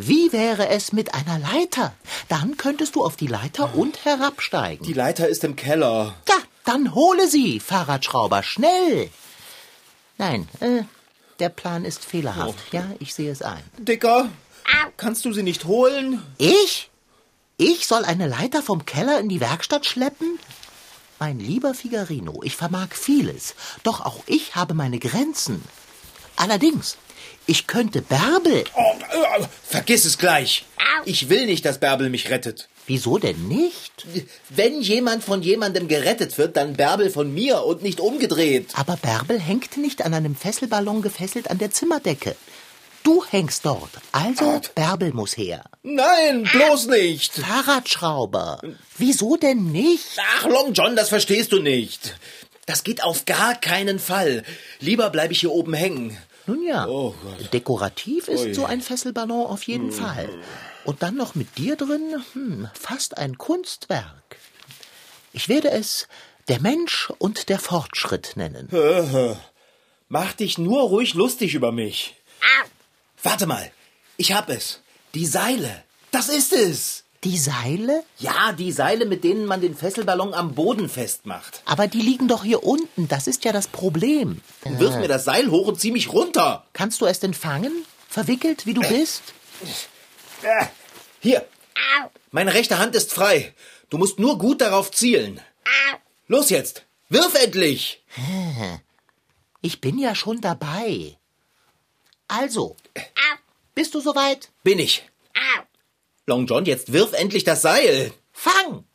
Wie 0.07 0.31
wäre 0.31 0.69
es 0.69 0.93
mit 0.93 1.13
einer 1.13 1.39
Leiter? 1.39 1.93
Dann 2.27 2.57
könntest 2.57 2.95
du 2.95 3.03
auf 3.03 3.15
die 3.15 3.27
Leiter 3.27 3.75
und 3.75 4.05
herabsteigen. 4.05 4.85
Die 4.85 4.93
Leiter 4.93 5.27
ist 5.27 5.43
im 5.43 5.55
Keller. 5.55 6.15
Ja, 6.27 6.35
dann 6.65 6.93
hole 6.93 7.27
sie, 7.27 7.59
Fahrradschrauber, 7.59 8.43
schnell! 8.43 9.09
Nein, 10.17 10.47
äh, 10.59 10.83
der 11.39 11.49
Plan 11.49 11.85
ist 11.85 12.03
fehlerhaft. 12.05 12.73
Ja, 12.73 12.85
ich 12.99 13.13
sehe 13.13 13.31
es 13.31 13.41
ein. 13.41 13.63
Dicker, 13.77 14.29
kannst 14.97 15.25
du 15.25 15.33
sie 15.33 15.43
nicht 15.43 15.65
holen? 15.65 16.21
Ich? 16.37 16.89
Ich 17.57 17.87
soll 17.87 18.05
eine 18.05 18.27
Leiter 18.27 18.61
vom 18.61 18.85
Keller 18.85 19.19
in 19.19 19.29
die 19.29 19.39
Werkstatt 19.39 19.85
schleppen? 19.85 20.39
Mein 21.19 21.39
lieber 21.39 21.73
Figarino, 21.73 22.41
ich 22.43 22.55
vermag 22.55 22.89
vieles, 22.91 23.55
doch 23.83 23.99
auch 24.05 24.23
ich 24.25 24.55
habe 24.55 24.73
meine 24.73 24.99
Grenzen. 24.99 25.63
Allerdings, 26.37 26.95
ich 27.49 27.65
könnte 27.65 28.01
Bärbel. 28.03 28.63
Oh, 28.75 28.93
äh, 29.39 29.43
vergiss 29.63 30.05
es 30.05 30.19
gleich. 30.19 30.65
Ich 31.05 31.29
will 31.29 31.47
nicht, 31.47 31.65
dass 31.65 31.79
Bärbel 31.79 32.09
mich 32.09 32.29
rettet. 32.29 32.69
Wieso 32.85 33.17
denn 33.17 33.47
nicht? 33.47 34.05
Wenn 34.49 34.81
jemand 34.81 35.23
von 35.23 35.41
jemandem 35.41 35.87
gerettet 35.87 36.37
wird, 36.37 36.57
dann 36.57 36.73
Bärbel 36.73 37.09
von 37.09 37.33
mir 37.33 37.63
und 37.63 37.81
nicht 37.81 37.99
umgedreht. 37.99 38.67
Aber 38.75 38.97
Bärbel 38.97 39.39
hängt 39.39 39.77
nicht 39.77 40.03
an 40.03 40.13
einem 40.13 40.35
Fesselballon 40.35 41.01
gefesselt 41.01 41.49
an 41.49 41.57
der 41.57 41.71
Zimmerdecke. 41.71 42.35
Du 43.01 43.23
hängst 43.25 43.65
dort, 43.65 43.89
also 44.11 44.61
Bärbel 44.75 45.13
muss 45.13 45.35
her. 45.35 45.63
Nein, 45.83 46.43
bloß 46.43 46.87
nicht. 46.87 47.33
Fahrradschrauber. 47.33 48.61
Wieso 48.97 49.37
denn 49.37 49.71
nicht? 49.71 50.05
Ach, 50.37 50.45
Long 50.45 50.73
John, 50.73 50.95
das 50.95 51.09
verstehst 51.09 51.51
du 51.51 51.59
nicht. 51.61 52.15
Das 52.67 52.83
geht 52.83 53.03
auf 53.03 53.25
gar 53.25 53.55
keinen 53.55 53.97
Fall. 53.97 54.43
Lieber 54.79 55.09
bleibe 55.09 55.33
ich 55.33 55.39
hier 55.39 55.51
oben 55.51 55.73
hängen. 55.73 56.15
Nun 56.49 56.63
ja, 56.63 56.87
Oh 56.87 57.13
Gott. 57.23 57.53
dekorativ 57.53 58.27
ist 58.27 58.41
Ui. 58.45 58.53
so 58.55 58.65
ein 58.65 58.81
Fesselballon 58.81 59.45
auf 59.45 59.63
jeden 59.63 59.91
Fall. 59.91 60.29
Und 60.83 61.03
dann 61.03 61.15
noch 61.15 61.35
mit 61.35 61.57
dir 61.59 61.75
drin, 61.75 62.23
hm, 62.33 62.67
fast 62.73 63.17
ein 63.19 63.37
Kunstwerk. 63.37 64.37
Ich 65.31 65.47
werde 65.47 65.69
es 65.69 66.07
der 66.47 66.59
Mensch 66.59 67.11
und 67.19 67.49
der 67.49 67.59
Fortschritt 67.59 68.33
nennen. 68.35 68.67
Mach 70.07 70.33
dich 70.33 70.57
nur 70.57 70.81
ruhig 70.81 71.13
lustig 71.13 71.53
über 71.53 71.71
mich. 71.71 72.15
Warte 73.21 73.45
mal, 73.45 73.71
ich 74.17 74.31
hab 74.33 74.49
es. 74.49 74.79
Die 75.13 75.27
Seile. 75.27 75.83
Das 76.09 76.29
ist 76.29 76.51
es. 76.53 77.03
Die 77.25 77.37
Seile? 77.37 78.03
Ja, 78.17 78.53
die 78.53 78.71
Seile, 78.71 79.05
mit 79.05 79.25
denen 79.25 79.45
man 79.45 79.59
den 79.59 79.75
Fesselballon 79.75 80.33
am 80.33 80.55
Boden 80.55 80.87
festmacht. 80.87 81.61
Aber 81.65 81.87
die 81.87 81.99
liegen 82.01 82.29
doch 82.29 82.45
hier 82.45 82.63
unten, 82.63 83.09
das 83.09 83.27
ist 83.27 83.43
ja 83.43 83.51
das 83.51 83.67
Problem. 83.67 84.41
Wirf 84.63 84.95
mir 84.95 85.09
das 85.09 85.25
Seil 85.25 85.51
hoch 85.51 85.67
und 85.67 85.79
zieh 85.81 85.91
mich 85.91 86.13
runter. 86.13 86.65
Kannst 86.71 87.01
du 87.01 87.05
es 87.05 87.19
denn 87.19 87.33
fangen? 87.33 87.85
Verwickelt, 88.07 88.65
wie 88.65 88.73
du 88.73 88.81
bist? 88.81 89.21
Äh, 90.43 90.67
Hier. 91.19 91.45
Meine 92.31 92.53
rechte 92.53 92.77
Hand 92.77 92.95
ist 92.95 93.11
frei. 93.11 93.53
Du 93.89 93.97
musst 93.97 94.17
nur 94.19 94.37
gut 94.37 94.61
darauf 94.61 94.89
zielen. 94.91 95.41
Los 96.27 96.49
jetzt. 96.49 96.85
Wirf 97.09 97.35
endlich. 97.35 98.01
Ich 99.61 99.81
bin 99.81 99.97
ja 99.99 100.15
schon 100.15 100.39
dabei. 100.39 101.17
Also, 102.29 102.77
bist 103.75 103.93
du 103.93 103.99
soweit? 103.99 104.49
Bin 104.63 104.79
ich. 104.79 105.03
Long 106.29 106.45
John, 106.45 106.65
jetzt 106.65 106.93
wirf 106.93 107.13
endlich 107.13 107.43
das 107.43 107.63
Seil. 107.63 108.13
Fang! 108.31 108.85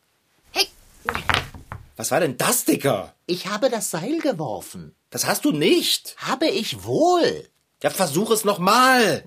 Was 1.97 2.11
war 2.13 2.21
denn 2.21 2.37
das, 2.37 2.65
Dicker? 2.65 3.15
Ich 3.27 3.49
habe 3.49 3.71
das 3.71 3.91
Seil 3.91 4.21
geworfen. 4.21 4.95
Das 5.11 5.27
hast 5.27 5.45
du 5.45 5.51
nicht. 5.51 6.15
Habe 6.19 6.47
ich 6.47 6.85
wohl. 6.85 7.49
Ja, 7.83 7.91
versuch 7.91 8.31
es 8.31 8.45
noch 8.45 8.59
mal. 8.61 9.25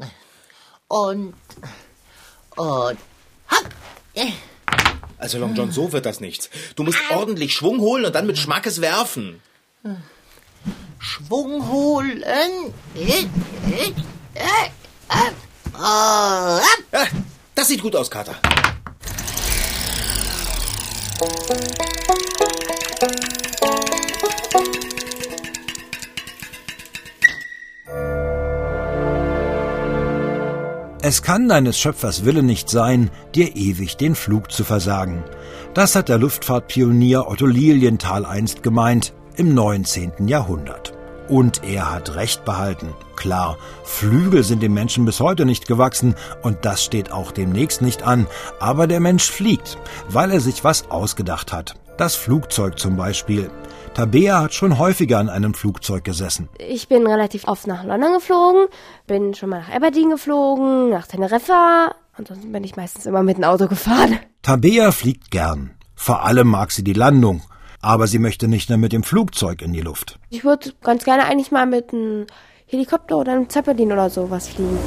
Und. 0.87 1.33
Und. 2.55 2.97
Hopp! 3.51 3.69
Äh, 4.13 4.31
Also 5.17 5.37
Long 5.39 5.53
John, 5.55 5.71
so 5.71 5.91
wird 5.91 6.05
das 6.05 6.21
nichts. 6.21 6.49
Du 6.75 6.83
musst 6.83 6.99
ordentlich 7.11 7.53
Schwung 7.53 7.79
holen 7.81 8.05
und 8.05 8.15
dann 8.15 8.25
mit 8.27 8.37
Schmackes 8.37 8.79
werfen. 8.79 9.41
Schwung 10.99 11.69
holen. 11.69 12.23
Äh, 12.23 13.27
äh, 16.95 17.07
das 17.57 17.67
sieht 17.69 17.81
gut 17.81 17.95
aus, 17.95 18.11
Kater. 18.11 18.35
Es 31.01 31.23
kann 31.23 31.47
deines 31.47 31.79
Schöpfers 31.79 32.25
Wille 32.25 32.43
nicht 32.43 32.69
sein, 32.69 33.09
dir 33.33 33.55
ewig 33.55 33.97
den 33.97 34.13
Flug 34.13 34.51
zu 34.51 34.63
versagen. 34.63 35.23
Das 35.73 35.95
hat 35.95 36.09
der 36.09 36.17
Luftfahrtpionier 36.17 37.27
Otto 37.27 37.45
Lilienthal 37.45 38.25
einst 38.25 38.61
gemeint, 38.61 39.13
im 39.35 39.53
19. 39.53 40.27
Jahrhundert. 40.27 40.97
Und 41.29 41.63
er 41.63 41.91
hat 41.91 42.15
recht 42.15 42.46
behalten. 42.46 42.93
Klar, 43.15 43.57
Flügel 43.84 44.43
sind 44.43 44.63
dem 44.63 44.74
Menschen 44.74 45.05
bis 45.05 45.19
heute 45.19 45.46
nicht 45.46 45.67
gewachsen 45.67 46.15
und 46.41 46.63
das 46.63 46.84
steht 46.84 47.12
auch 47.12 47.31
demnächst 47.31 47.81
nicht 47.81 48.03
an. 48.03 48.27
Aber 48.60 48.88
der 48.88 49.00
Mensch 49.00 49.29
fliegt, 49.29 49.77
weil 50.10 50.31
er 50.31 50.39
sich 50.39 50.63
was 50.63 50.89
ausgedacht 50.89 51.51
hat. 51.51 51.75
Das 51.98 52.15
Flugzeug 52.15 52.77
zum 52.77 52.96
Beispiel. 52.96 53.50
Tabea 53.96 54.43
hat 54.43 54.53
schon 54.53 54.77
häufiger 54.77 55.17
an 55.17 55.29
einem 55.29 55.55
Flugzeug 55.55 56.03
gesessen. 56.03 56.48
Ich 56.60 56.88
bin 56.88 57.07
relativ 57.07 57.48
oft 57.48 57.65
nach 57.65 57.84
London 57.84 58.13
geflogen, 58.13 58.67
bin 59.07 59.34
schon 59.34 59.50
mal 59.50 59.62
nach 59.62 59.74
Aberdeen 59.74 60.12
geflogen, 60.12 60.91
nach 60.91 61.07
Teneriffa. 61.07 61.96
Ansonsten 62.13 62.51
bin 62.51 62.63
ich 62.63 62.75
meistens 62.75 63.07
immer 63.07 63.24
mit 63.24 63.38
dem 63.38 63.43
Auto 63.43 63.67
gefahren. 63.67 64.19
Tabea 64.43 64.91
fliegt 64.91 65.31
gern. 65.31 65.72
Vor 65.96 66.24
allem 66.24 66.48
mag 66.48 66.72
sie 66.72 66.84
die 66.84 66.93
Landung. 66.93 67.41
Aber 67.81 68.07
sie 68.07 68.19
möchte 68.19 68.48
nicht 68.48 68.69
mehr 68.69 68.77
mit 68.77 68.93
dem 68.93 69.03
Flugzeug 69.03 69.62
in 69.62 69.74
die 69.74 69.81
Luft. 69.81 70.19
Ich 70.29 70.43
würde 70.43 70.74
ganz 70.81 71.03
gerne 71.03 71.25
eigentlich 71.25 71.51
mal 71.51 71.65
mit 71.65 71.93
einem 71.93 72.25
Helikopter 72.65 73.17
oder 73.17 73.34
einem 73.34 73.50
Zeppelin 73.50 73.91
oder 73.91 74.10
sowas 74.10 74.48
fliegen. 74.48 74.77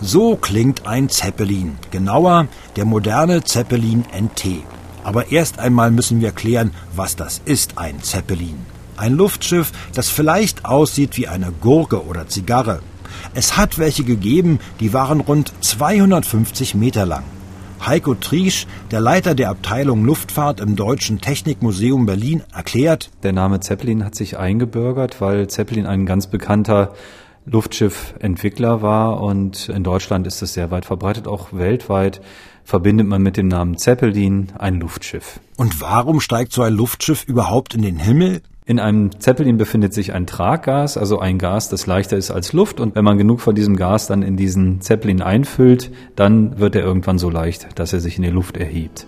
So 0.00 0.36
klingt 0.36 0.86
ein 0.86 1.08
Zeppelin. 1.08 1.76
Genauer 1.90 2.48
der 2.76 2.84
moderne 2.84 3.42
Zeppelin 3.44 4.04
NT. 4.16 4.62
Aber 5.02 5.32
erst 5.32 5.58
einmal 5.58 5.90
müssen 5.90 6.20
wir 6.20 6.32
klären, 6.32 6.72
was 6.94 7.16
das 7.16 7.40
ist, 7.44 7.78
ein 7.78 8.02
Zeppelin. 8.02 8.56
Ein 8.96 9.14
Luftschiff, 9.14 9.72
das 9.94 10.08
vielleicht 10.08 10.64
aussieht 10.64 11.16
wie 11.16 11.28
eine 11.28 11.52
Gurke 11.52 12.04
oder 12.06 12.28
Zigarre. 12.28 12.80
Es 13.34 13.56
hat 13.56 13.78
welche 13.78 14.04
gegeben, 14.04 14.58
die 14.80 14.92
waren 14.92 15.20
rund 15.20 15.52
250 15.60 16.74
Meter 16.74 17.06
lang. 17.06 17.24
Heiko 17.84 18.14
Triesch, 18.14 18.66
der 18.90 19.00
Leiter 19.00 19.34
der 19.34 19.50
Abteilung 19.50 20.04
Luftfahrt 20.04 20.60
im 20.60 20.76
Deutschen 20.76 21.20
Technikmuseum 21.20 22.06
Berlin, 22.06 22.42
erklärt, 22.52 23.10
Der 23.22 23.32
Name 23.32 23.60
Zeppelin 23.60 24.04
hat 24.04 24.14
sich 24.14 24.38
eingebürgert, 24.38 25.20
weil 25.20 25.48
Zeppelin 25.48 25.86
ein 25.86 26.06
ganz 26.06 26.26
bekannter 26.26 26.94
Luftschiffentwickler 27.44 28.82
war 28.82 29.20
und 29.22 29.68
in 29.68 29.84
Deutschland 29.84 30.26
ist 30.26 30.42
es 30.42 30.54
sehr 30.54 30.70
weit 30.70 30.84
verbreitet, 30.84 31.28
auch 31.28 31.52
weltweit 31.52 32.20
verbindet 32.64 33.06
man 33.06 33.22
mit 33.22 33.36
dem 33.36 33.46
Namen 33.46 33.78
Zeppelin 33.78 34.48
ein 34.58 34.80
Luftschiff. 34.80 35.38
und 35.56 35.80
warum 35.80 36.20
steigt 36.20 36.52
so 36.52 36.62
ein 36.62 36.74
Luftschiff 36.74 37.24
überhaupt 37.24 37.74
in 37.74 37.82
den 37.82 37.98
Himmel? 37.98 38.42
In 38.68 38.80
einem 38.80 39.20
Zeppelin 39.20 39.58
befindet 39.58 39.94
sich 39.94 40.12
ein 40.12 40.26
Traggas, 40.26 40.96
also 40.96 41.20
ein 41.20 41.38
Gas, 41.38 41.68
das 41.68 41.86
leichter 41.86 42.16
ist 42.16 42.32
als 42.32 42.52
Luft. 42.52 42.80
Und 42.80 42.96
wenn 42.96 43.04
man 43.04 43.16
genug 43.16 43.40
von 43.40 43.54
diesem 43.54 43.76
Gas 43.76 44.08
dann 44.08 44.24
in 44.24 44.36
diesen 44.36 44.80
Zeppelin 44.80 45.22
einfüllt, 45.22 45.92
dann 46.16 46.58
wird 46.58 46.74
er 46.74 46.82
irgendwann 46.82 47.18
so 47.18 47.30
leicht, 47.30 47.78
dass 47.78 47.92
er 47.92 48.00
sich 48.00 48.16
in 48.16 48.24
die 48.24 48.30
Luft 48.30 48.56
erhebt. 48.56 49.06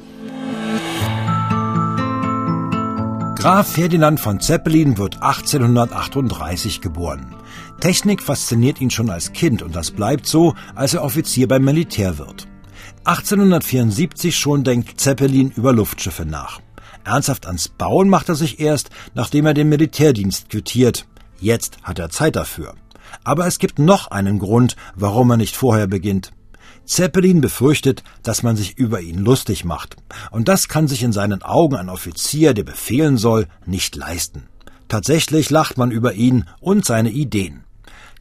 Graf 3.35 3.73
Ferdinand 3.73 4.21
von 4.21 4.39
Zeppelin 4.39 4.97
wird 4.97 5.17
1838 5.23 6.81
geboren. 6.81 7.35
Technik 7.81 8.23
fasziniert 8.23 8.81
ihn 8.81 8.91
schon 8.91 9.11
als 9.11 9.33
Kind 9.33 9.63
und 9.63 9.75
das 9.75 9.91
bleibt 9.91 10.27
so, 10.27 10.55
als 10.77 10.95
er 10.95 11.03
Offizier 11.03 11.49
beim 11.49 11.65
Militär 11.65 12.19
wird. 12.19 12.47
1874 13.03 14.37
schon 14.37 14.63
denkt 14.63 15.01
Zeppelin 15.01 15.51
über 15.57 15.73
Luftschiffe 15.73 16.25
nach. 16.25 16.61
Ernsthaft 17.05 17.47
ans 17.47 17.69
Bauen 17.69 18.09
macht 18.09 18.29
er 18.29 18.35
sich 18.35 18.61
erst, 18.61 18.91
nachdem 19.15 19.47
er 19.47 19.55
den 19.55 19.69
Militärdienst 19.69 20.51
quittiert. 20.51 21.07
Jetzt 21.41 21.79
hat 21.83 21.99
er 21.99 22.11
Zeit 22.11 22.37
dafür. 22.37 22.75
Aber 23.25 23.47
es 23.47 23.59
gibt 23.59 23.79
noch 23.79 24.11
einen 24.11 24.39
Grund, 24.39 24.77
warum 24.95 25.31
er 25.31 25.37
nicht 25.37 25.57
vorher 25.57 25.87
beginnt. 25.87 26.33
Zeppelin 26.85 27.41
befürchtet, 27.41 28.03
dass 28.23 28.43
man 28.43 28.57
sich 28.57 28.79
über 28.79 29.01
ihn 29.01 29.19
lustig 29.19 29.65
macht. 29.65 29.97
Und 30.31 30.49
das 30.49 30.69
kann 30.69 30.89
sich 30.89 31.03
in 31.03 31.13
seinen 31.13 31.43
Augen 31.43 31.77
ein 31.77 31.91
Offizier, 31.91 32.55
der 32.55 32.65
befehlen 32.65 33.19
soll, 33.19 33.47
nicht 33.67 33.95
leisten. 33.95 34.49
Tatsächlich 34.89 35.51
lacht 35.51 35.77
man 35.77 35.91
über 35.91 36.15
ihn 36.15 36.47
und 36.61 36.87
seine 36.87 37.11
Ideen. 37.11 37.65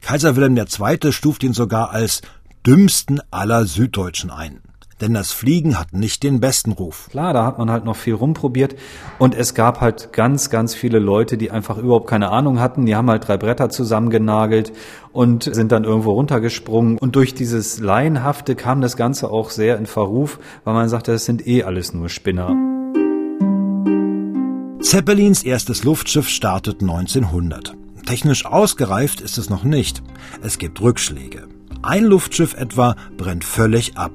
Kaiser 0.02 0.36
Wilhelm 0.36 0.56
II. 0.56 1.12
stuft 1.12 1.42
ihn 1.42 1.54
sogar 1.54 1.90
als 1.90 2.20
dümmsten 2.66 3.20
aller 3.30 3.64
Süddeutschen 3.64 4.30
ein. 4.30 4.60
Denn 5.00 5.14
das 5.14 5.30
Fliegen 5.30 5.78
hat 5.78 5.92
nicht 5.92 6.22
den 6.22 6.40
besten 6.40 6.72
Ruf. 6.72 7.08
Klar, 7.10 7.32
da 7.32 7.44
hat 7.44 7.58
man 7.58 7.70
halt 7.70 7.84
noch 7.84 7.96
viel 7.96 8.14
rumprobiert 8.14 8.74
und 9.18 9.34
es 9.34 9.54
gab 9.54 9.80
halt 9.80 10.12
ganz, 10.12 10.50
ganz 10.50 10.74
viele 10.74 10.98
Leute, 10.98 11.38
die 11.38 11.50
einfach 11.50 11.78
überhaupt 11.78 12.08
keine 12.08 12.30
Ahnung 12.30 12.58
hatten. 12.58 12.84
Die 12.84 12.96
haben 12.96 13.08
halt 13.08 13.28
drei 13.28 13.36
Bretter 13.36 13.70
zusammengenagelt 13.70 14.72
und 15.12 15.44
sind 15.44 15.70
dann 15.70 15.84
irgendwo 15.84 16.12
runtergesprungen. 16.12 16.98
Und 16.98 17.14
durch 17.14 17.34
dieses 17.34 17.78
Laienhafte 17.78 18.56
kam 18.56 18.80
das 18.80 18.96
Ganze 18.96 19.30
auch 19.30 19.50
sehr 19.50 19.78
in 19.78 19.86
Verruf, 19.86 20.40
weil 20.64 20.74
man 20.74 20.88
sagte, 20.88 21.12
das 21.12 21.24
sind 21.24 21.46
eh 21.46 21.62
alles 21.62 21.94
nur 21.94 22.08
Spinner. 22.08 22.56
Zeppelins 24.80 25.42
erstes 25.42 25.84
Luftschiff 25.84 26.28
startet 26.28 26.80
1900. 26.80 27.76
Technisch 28.06 28.46
ausgereift 28.46 29.20
ist 29.20 29.36
es 29.36 29.50
noch 29.50 29.62
nicht. 29.64 30.02
Es 30.42 30.58
gibt 30.58 30.80
Rückschläge. 30.80 31.46
Ein 31.82 32.04
Luftschiff 32.04 32.54
etwa 32.54 32.96
brennt 33.16 33.44
völlig 33.44 33.96
ab. 33.98 34.12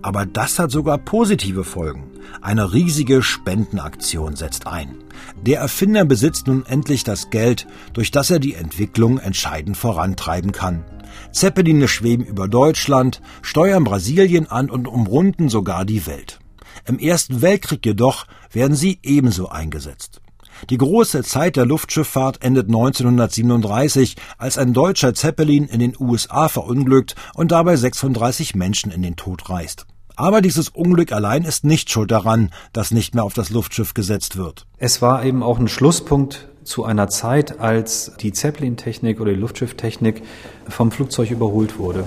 Aber 0.00 0.24
das 0.24 0.58
hat 0.58 0.70
sogar 0.70 0.98
positive 0.98 1.64
Folgen. 1.64 2.10
Eine 2.40 2.72
riesige 2.72 3.22
Spendenaktion 3.22 4.36
setzt 4.36 4.66
ein. 4.66 4.96
Der 5.42 5.60
Erfinder 5.60 6.04
besitzt 6.04 6.46
nun 6.46 6.64
endlich 6.64 7.04
das 7.04 7.30
Geld, 7.30 7.66
durch 7.92 8.10
das 8.10 8.30
er 8.30 8.38
die 8.38 8.54
Entwicklung 8.54 9.18
entscheidend 9.18 9.76
vorantreiben 9.76 10.52
kann. 10.52 10.84
Zeppeline 11.30 11.88
schweben 11.88 12.24
über 12.24 12.48
Deutschland, 12.48 13.20
steuern 13.42 13.84
Brasilien 13.84 14.50
an 14.50 14.70
und 14.70 14.88
umrunden 14.88 15.50
sogar 15.50 15.84
die 15.84 16.06
Welt. 16.06 16.38
Im 16.86 16.98
Ersten 16.98 17.42
Weltkrieg 17.42 17.84
jedoch 17.84 18.26
werden 18.50 18.74
sie 18.74 18.98
ebenso 19.02 19.48
eingesetzt. 19.48 20.21
Die 20.70 20.78
große 20.78 21.22
Zeit 21.24 21.56
der 21.56 21.66
Luftschifffahrt 21.66 22.42
endet 22.42 22.68
1937, 22.68 24.16
als 24.38 24.58
ein 24.58 24.72
deutscher 24.72 25.12
Zeppelin 25.12 25.66
in 25.66 25.80
den 25.80 25.96
USA 25.98 26.48
verunglückt 26.48 27.16
und 27.34 27.50
dabei 27.50 27.76
36 27.76 28.54
Menschen 28.54 28.92
in 28.92 29.02
den 29.02 29.16
Tod 29.16 29.50
reißt. 29.50 29.86
Aber 30.14 30.40
dieses 30.40 30.68
Unglück 30.68 31.10
allein 31.10 31.42
ist 31.42 31.64
nicht 31.64 31.90
schuld 31.90 32.10
daran, 32.10 32.50
dass 32.72 32.92
nicht 32.92 33.14
mehr 33.14 33.24
auf 33.24 33.34
das 33.34 33.50
Luftschiff 33.50 33.94
gesetzt 33.94 34.36
wird. 34.36 34.66
Es 34.78 35.02
war 35.02 35.24
eben 35.24 35.42
auch 35.42 35.58
ein 35.58 35.68
Schlusspunkt 35.68 36.48
zu 36.62 36.84
einer 36.84 37.08
Zeit, 37.08 37.58
als 37.58 38.12
die 38.20 38.32
Zeppelin-Technik 38.32 39.20
oder 39.20 39.32
die 39.32 39.40
Luftschifftechnik 39.40 40.22
vom 40.68 40.92
Flugzeug 40.92 41.30
überholt 41.30 41.78
wurde. 41.78 42.04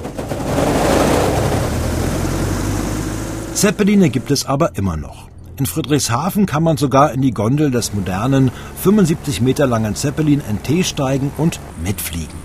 Zeppeline 3.53 4.09
gibt 4.09 4.31
es 4.31 4.45
aber 4.45 4.77
immer 4.77 4.95
noch. 4.95 5.29
In 5.57 5.65
Friedrichshafen 5.65 6.45
kann 6.45 6.63
man 6.63 6.75
sogar 6.75 7.13
in 7.13 7.21
die 7.21 7.31
Gondel 7.31 7.71
des 7.71 7.93
modernen, 7.93 8.51
75 8.83 9.39
Meter 9.39 9.65
langen 9.65 9.95
Zeppelin 9.95 10.41
NT 10.41 10.85
steigen 10.85 11.31
und 11.37 11.61
mitfliegen. 11.81 12.35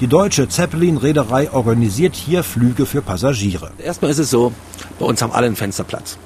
Die 0.00 0.08
deutsche 0.08 0.48
Zeppelin-Reederei 0.48 1.52
organisiert 1.52 2.16
hier 2.16 2.42
Flüge 2.42 2.84
für 2.84 3.02
Passagiere. 3.02 3.70
Erstmal 3.78 4.10
ist 4.10 4.18
es 4.18 4.30
so, 4.30 4.52
bei 4.98 5.06
uns 5.06 5.22
haben 5.22 5.32
alle 5.32 5.46
einen 5.46 5.54
Fensterplatz. 5.54 6.18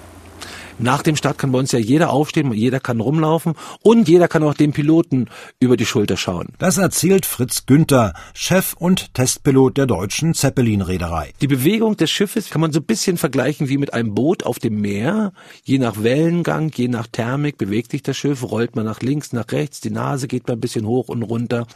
Nach 0.83 1.03
dem 1.03 1.15
Start 1.15 1.37
kann 1.37 1.53
bei 1.53 1.59
uns 1.59 1.73
ja 1.73 1.79
jeder 1.79 2.11
aufstehen, 2.11 2.53
jeder 2.55 2.81
kann 2.81 3.01
rumlaufen 3.01 3.53
und 3.83 4.09
jeder 4.09 4.29
kann 4.29 4.43
auch 4.43 4.55
dem 4.55 4.73
Piloten 4.73 5.29
über 5.59 5.77
die 5.77 5.85
Schulter 5.85 6.17
schauen. 6.17 6.55
Das 6.59 6.79
erzählt 6.79 7.27
Fritz 7.27 7.67
Günther, 7.67 8.15
Chef 8.33 8.73
und 8.79 9.13
Testpilot 9.13 9.77
der 9.77 9.85
deutschen 9.85 10.33
Zeppelin-Reederei. 10.33 11.35
Die 11.43 11.49
Bewegung 11.49 11.99
des 11.99 12.11
Schiffes 12.11 12.49
kann 12.49 12.63
man 12.63 12.73
so 12.73 12.81
ein 12.81 12.87
bisschen 12.87 13.19
vergleichen 13.19 13.69
wie 13.69 13.77
mit 13.77 13.93
einem 13.93 14.15
Boot 14.15 14.45
auf 14.45 14.59
dem 14.59 14.81
Meer. 14.81 15.33
Je 15.65 15.79
nach 15.79 16.03
Wellengang, 16.03 16.73
je 16.75 16.89
nach 16.89 17.07
Thermik 17.07 17.59
bewegt 17.59 17.91
sich 17.91 18.03
das 18.03 18.17
Schiff, 18.17 18.43
rollt 18.43 18.75
man 18.75 18.87
nach 18.87 19.01
links, 19.01 19.35
nach 19.35 19.53
rechts, 19.53 19.81
die 19.81 19.91
Nase 19.91 20.29
geht 20.29 20.49
mal 20.49 20.55
ein 20.55 20.61
bisschen 20.61 20.87
hoch 20.87 21.09
und 21.09 21.23
runter. 21.23 21.67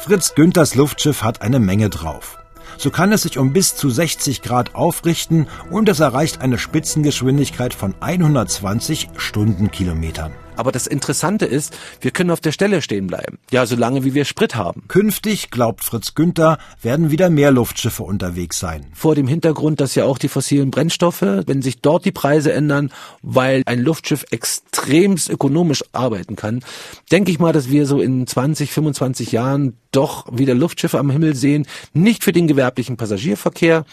Fritz 0.00 0.34
Günthers 0.34 0.76
Luftschiff 0.76 1.22
hat 1.22 1.42
eine 1.42 1.58
Menge 1.58 1.90
drauf. 1.90 2.38
So 2.78 2.90
kann 2.90 3.12
es 3.12 3.22
sich 3.22 3.38
um 3.38 3.52
bis 3.52 3.74
zu 3.74 3.90
60 3.90 4.42
Grad 4.42 4.74
aufrichten 4.74 5.46
und 5.70 5.88
es 5.88 6.00
erreicht 6.00 6.40
eine 6.40 6.58
Spitzengeschwindigkeit 6.58 7.74
von 7.74 7.94
120 8.00 9.08
Stundenkilometern. 9.16 10.32
Aber 10.56 10.72
das 10.72 10.86
Interessante 10.86 11.44
ist, 11.44 11.76
wir 12.00 12.10
können 12.10 12.30
auf 12.30 12.40
der 12.40 12.52
Stelle 12.52 12.80
stehen 12.82 13.06
bleiben. 13.06 13.38
Ja, 13.50 13.66
solange 13.66 14.04
wie 14.04 14.14
wir 14.14 14.24
Sprit 14.24 14.56
haben. 14.56 14.84
Künftig, 14.88 15.50
glaubt 15.50 15.84
Fritz 15.84 16.14
Günther, 16.14 16.58
werden 16.82 17.10
wieder 17.10 17.30
mehr 17.30 17.50
Luftschiffe 17.50 18.02
unterwegs 18.02 18.58
sein. 18.58 18.86
Vor 18.94 19.14
dem 19.14 19.28
Hintergrund, 19.28 19.80
dass 19.80 19.94
ja 19.94 20.04
auch 20.04 20.18
die 20.18 20.28
fossilen 20.28 20.70
Brennstoffe, 20.70 21.22
wenn 21.22 21.62
sich 21.62 21.80
dort 21.82 22.04
die 22.04 22.12
Preise 22.12 22.52
ändern, 22.52 22.90
weil 23.22 23.62
ein 23.66 23.80
Luftschiff 23.80 24.24
extremst 24.30 25.28
ökonomisch 25.28 25.84
arbeiten 25.92 26.36
kann, 26.36 26.64
denke 27.12 27.30
ich 27.30 27.38
mal, 27.38 27.52
dass 27.52 27.68
wir 27.68 27.86
so 27.86 28.00
in 28.00 28.26
20, 28.26 28.72
25 28.72 29.32
Jahren 29.32 29.76
doch 29.96 30.26
wieder 30.30 30.54
Luftschiffe 30.54 30.98
am 30.98 31.10
Himmel 31.10 31.34
sehen. 31.34 31.66
Nicht 31.92 32.22
für 32.22 32.32
den 32.32 32.46
gewerblichen 32.46 32.96
Passagierverkehr, 32.96 33.84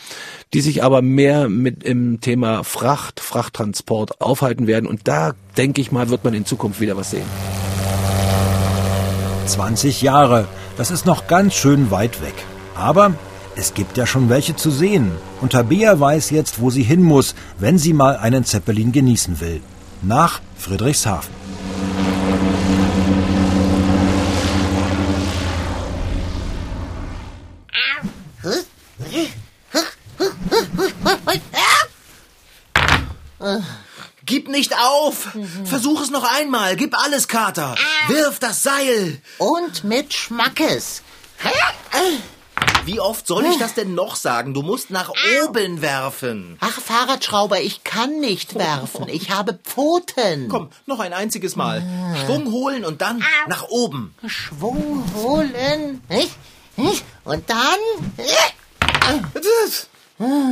die 0.53 0.61
sich 0.61 0.83
aber 0.83 1.01
mehr 1.01 1.49
mit 1.49 1.83
im 1.83 2.19
Thema 2.19 2.63
Fracht, 2.63 3.19
Frachttransport 3.19 4.21
aufhalten 4.21 4.67
werden. 4.67 4.87
Und 4.87 5.07
da 5.07 5.33
denke 5.57 5.81
ich 5.81 5.91
mal, 5.91 6.09
wird 6.09 6.23
man 6.23 6.33
in 6.33 6.45
Zukunft 6.45 6.81
wieder 6.81 6.97
was 6.97 7.11
sehen. 7.11 7.25
20 9.47 10.01
Jahre, 10.01 10.47
das 10.77 10.91
ist 10.91 11.05
noch 11.05 11.27
ganz 11.27 11.53
schön 11.53 11.91
weit 11.91 12.21
weg. 12.21 12.35
Aber 12.75 13.13
es 13.55 13.73
gibt 13.73 13.97
ja 13.97 14.05
schon 14.05 14.29
welche 14.29 14.55
zu 14.55 14.71
sehen. 14.71 15.11
Und 15.41 15.51
Tabea 15.51 15.99
weiß 15.99 16.31
jetzt, 16.31 16.59
wo 16.59 16.69
sie 16.69 16.83
hin 16.83 17.03
muss, 17.03 17.35
wenn 17.59 17.77
sie 17.77 17.93
mal 17.93 18.17
einen 18.17 18.45
Zeppelin 18.45 18.91
genießen 18.91 19.39
will. 19.39 19.61
Nach 20.01 20.41
Friedrichshafen. 20.57 21.31
Gib 34.25 34.47
auf! 35.07 35.29
Versuch 35.65 36.01
es 36.01 36.09
noch 36.09 36.23
einmal. 36.23 36.75
Gib 36.75 36.95
alles, 36.97 37.27
Kater. 37.27 37.75
Wirf 38.07 38.39
das 38.39 38.63
Seil. 38.63 39.21
Und 39.37 39.83
mit 39.83 40.13
Schmackes. 40.13 41.01
Wie 42.85 42.99
oft 42.99 43.25
soll 43.27 43.45
ich 43.45 43.57
das 43.57 43.73
denn 43.75 43.95
noch 43.95 44.15
sagen? 44.17 44.53
Du 44.53 44.61
musst 44.61 44.89
nach 44.89 45.11
oben 45.45 45.81
werfen. 45.81 46.57
Ach, 46.59 46.79
Fahrradschrauber, 46.81 47.61
ich 47.61 47.83
kann 47.83 48.19
nicht 48.19 48.55
werfen. 48.55 49.07
Ich 49.07 49.31
habe 49.31 49.57
Pfoten. 49.63 50.49
Komm, 50.49 50.69
noch 50.85 50.99
ein 50.99 51.13
einziges 51.13 51.55
Mal. 51.55 51.81
Schwung 52.25 52.51
holen 52.51 52.83
und 52.85 53.01
dann 53.01 53.23
nach 53.47 53.63
oben. 53.69 54.13
Schwung 54.27 55.03
holen. 55.15 56.01
Und 57.23 57.49
dann. 57.49 57.79
Das- 59.33 59.87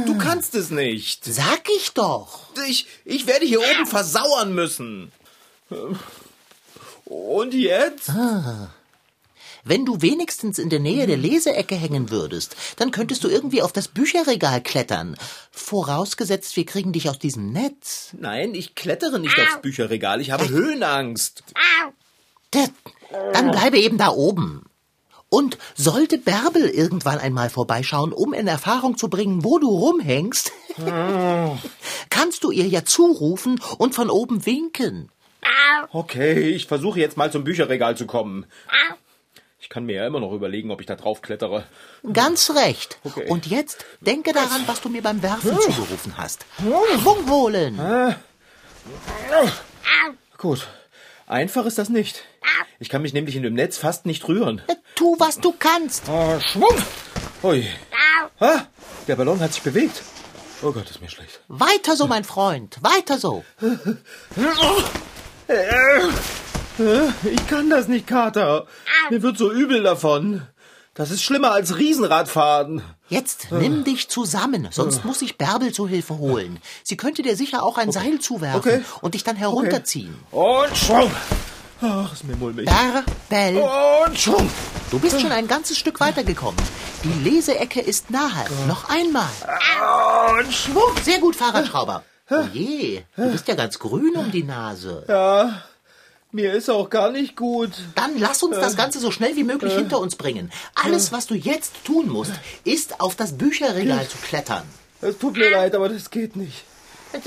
Du 0.06 0.18
kannst 0.18 0.56
es 0.56 0.70
nicht. 0.70 1.26
Sag 1.26 1.62
ich 1.78 1.94
doch. 1.94 2.40
Ich, 2.68 2.88
ich 3.06 3.28
werde 3.28 3.46
hier 3.46 3.60
oben 3.60 3.86
versauern 3.86 4.54
müssen. 4.54 5.12
Und 7.06 7.54
jetzt? 7.54 8.12
Wenn 9.64 9.86
du 9.86 10.02
wenigstens 10.02 10.58
in 10.58 10.70
der 10.70 10.80
Nähe 10.80 11.06
der 11.06 11.18
Leseecke 11.18 11.76
hängen 11.76 12.10
würdest, 12.10 12.56
dann 12.78 12.92
könntest 12.92 13.24
du 13.24 13.28
irgendwie 13.28 13.62
auf 13.62 13.72
das 13.72 13.88
Bücherregal 13.88 14.62
klettern. 14.62 15.16
Vorausgesetzt, 15.52 16.56
wir 16.56 16.66
kriegen 16.66 16.94
dich 16.94 17.10
aus 17.10 17.20
diesem 17.20 17.52
Netz. 17.52 18.10
Nein, 18.18 18.56
ich 18.56 18.74
klettere 18.74 19.20
nicht 19.20 19.38
aufs 19.40 19.62
Bücherregal. 19.62 20.20
Ich 20.20 20.32
habe 20.32 20.50
Höhenangst. 20.50 21.44
Tja, 22.50 22.68
Dann 23.34 23.52
bleibe 23.52 23.78
eben 23.80 23.98
da 23.98 24.10
oben. 24.10 24.66
Und 25.34 25.58
sollte 25.76 26.18
Bärbel 26.18 26.68
irgendwann 26.68 27.18
einmal 27.18 27.50
vorbeischauen, 27.50 28.12
um 28.12 28.34
in 28.34 28.48
Erfahrung 28.48 28.98
zu 28.98 29.08
bringen, 29.08 29.46
wo 29.46 29.60
du 29.60 29.70
rumhängst, 29.70 30.52
kannst 32.10 32.44
du 32.44 32.52
ihr 32.52 32.68
ja 32.68 32.84
zurufen 32.84 33.62
und 33.78 33.96
von 33.96 34.10
oben 34.10 34.46
winken. 34.46 35.10
Okay, 35.94 36.50
ich 36.50 36.68
versuche 36.68 37.00
jetzt 37.00 37.16
mal 37.16 37.32
zum 37.32 37.46
Bücherregal 37.46 37.96
zu 37.96 38.06
kommen. 38.08 38.46
Ich 39.62 39.70
kann 39.70 39.86
mir 39.86 39.96
ja 39.96 40.08
immer 40.08 40.20
noch 40.20 40.34
überlegen, 40.34 40.70
ob 40.70 40.82
ich 40.82 40.88
da 40.88 40.98
drauf 40.98 41.22
klettere. 41.22 41.64
Ganz 42.12 42.52
recht. 42.52 43.00
Okay. 43.06 43.30
Und 43.30 43.48
jetzt 43.48 43.86
denke 44.02 44.34
daran, 44.34 44.64
was 44.66 44.82
du 44.82 44.90
mir 44.90 45.02
beim 45.02 45.24
Werfen 45.24 45.58
zugerufen 45.62 46.18
hast. 46.18 46.46
Schwung 46.60 47.30
holen. 47.30 47.80
Gut. 50.38 50.68
Einfach 51.32 51.66
ist 51.66 51.78
das 51.78 51.88
nicht. 51.88 52.26
Ich 52.80 52.90
kann 52.90 53.02
mich 53.04 53.14
nämlich 53.14 53.38
in 53.38 53.44
dem 53.44 53.54
Netz 53.54 53.78
fast 53.78 54.06
nicht 54.06 54.28
rühren. 54.28 54.62
Tu, 54.96 55.16
was 55.18 55.40
du 55.40 55.54
kannst. 55.58 56.10
Ah, 56.10 56.42
Schwung! 56.42 56.76
Ui. 57.42 57.66
Ah, 58.42 58.64
der 59.08 59.16
Ballon 59.16 59.40
hat 59.40 59.54
sich 59.54 59.64
bewegt. 59.64 60.04
Oh 60.62 60.74
Gott, 60.74 60.90
ist 60.90 61.00
mir 61.02 61.10
schlecht. 61.10 61.40
Weiter 61.48 61.96
so, 61.96 62.08
mein 62.08 62.26
Freund. 62.26 62.80
Weiter 62.82 63.18
so. 63.18 63.46
Ich 67.24 67.48
kann 67.48 67.70
das 67.70 67.88
nicht, 67.88 68.08
Kater. 68.08 68.66
Mir 69.10 69.22
wird 69.22 69.38
so 69.38 69.52
übel 69.52 69.84
davon. 69.84 70.42
Das 71.02 71.10
ist 71.10 71.24
schlimmer 71.24 71.52
als 71.52 71.80
Riesenradfahren. 71.80 72.84
Jetzt 73.10 73.48
nimm 73.50 73.84
dich 73.84 74.08
zusammen, 74.08 74.68
sonst 74.70 75.04
muss 75.04 75.24
ich 75.24 75.36
Bärbel 75.36 75.74
zu 75.74 75.88
Hilfe 75.88 76.20
holen. 76.20 76.60
Sie 76.84 76.96
könnte 76.96 77.24
dir 77.24 77.36
sicher 77.36 77.64
auch 77.64 77.80
ein 77.80 77.92
Seil 77.92 78.20
zuwerfen 78.20 78.60
Okay. 78.60 78.82
und 79.02 79.16
dich 79.16 79.24
dann 79.24 79.36
herunterziehen. 79.36 80.14
Und 80.30 80.78
Schwung! 80.78 81.10
Ach, 81.82 82.14
ist 82.14 82.24
mir 82.26 82.36
mulmig. 82.36 82.70
Bärbel, 83.30 83.64
Und 84.08 84.20
Schwung! 84.20 84.48
du 84.92 85.00
bist 85.00 85.20
schon 85.20 85.32
ein 85.32 85.48
ganzes 85.48 85.80
Stück 85.80 86.00
weitergekommen. 86.00 86.62
Die 87.04 87.28
Leseecke 87.28 87.82
ist 87.82 88.12
nahe. 88.12 88.46
Noch 88.68 88.88
einmal. 88.88 89.26
Und 90.40 90.54
Schwung! 90.54 90.92
Sehr 91.04 91.18
gut, 91.18 91.36
Fahrradschrauber. 91.36 92.04
Oh 92.30 92.44
je, 92.54 93.02
du 93.18 93.32
bist 93.32 93.48
ja 93.48 93.56
ganz 93.56 93.80
grün 93.80 94.16
um 94.16 94.30
die 94.30 94.44
Nase. 94.44 95.04
Ja, 95.10 95.64
mir 96.32 96.54
ist 96.54 96.70
auch 96.70 96.90
gar 96.90 97.12
nicht 97.12 97.36
gut. 97.36 97.72
Dann 97.96 98.18
lass 98.18 98.44
uns 98.44 98.58
das 98.58 98.76
Ganze 98.76 99.00
so 99.00 99.12
schnell 99.12 99.36
wie 99.36 99.44
möglich 99.44 99.74
hinter 99.74 100.00
uns 100.00 100.16
bringen. 100.16 100.52
Alles, 100.76 101.12
was 101.12 101.28
du 101.28 101.36
jetzt 101.36 101.84
tun 101.84 102.10
musst, 102.10 102.34
ist 102.64 103.00
auf 103.00 103.16
das 103.16 103.38
Bücherregal 103.38 104.08
zu 104.08 104.18
klettern. 104.18 104.64
Es 105.02 105.18
tut 105.18 105.36
mir 105.38 105.50
leid, 105.50 105.76
aber 105.76 105.90
das 105.90 106.10
geht 106.10 106.36
nicht. 106.36 106.64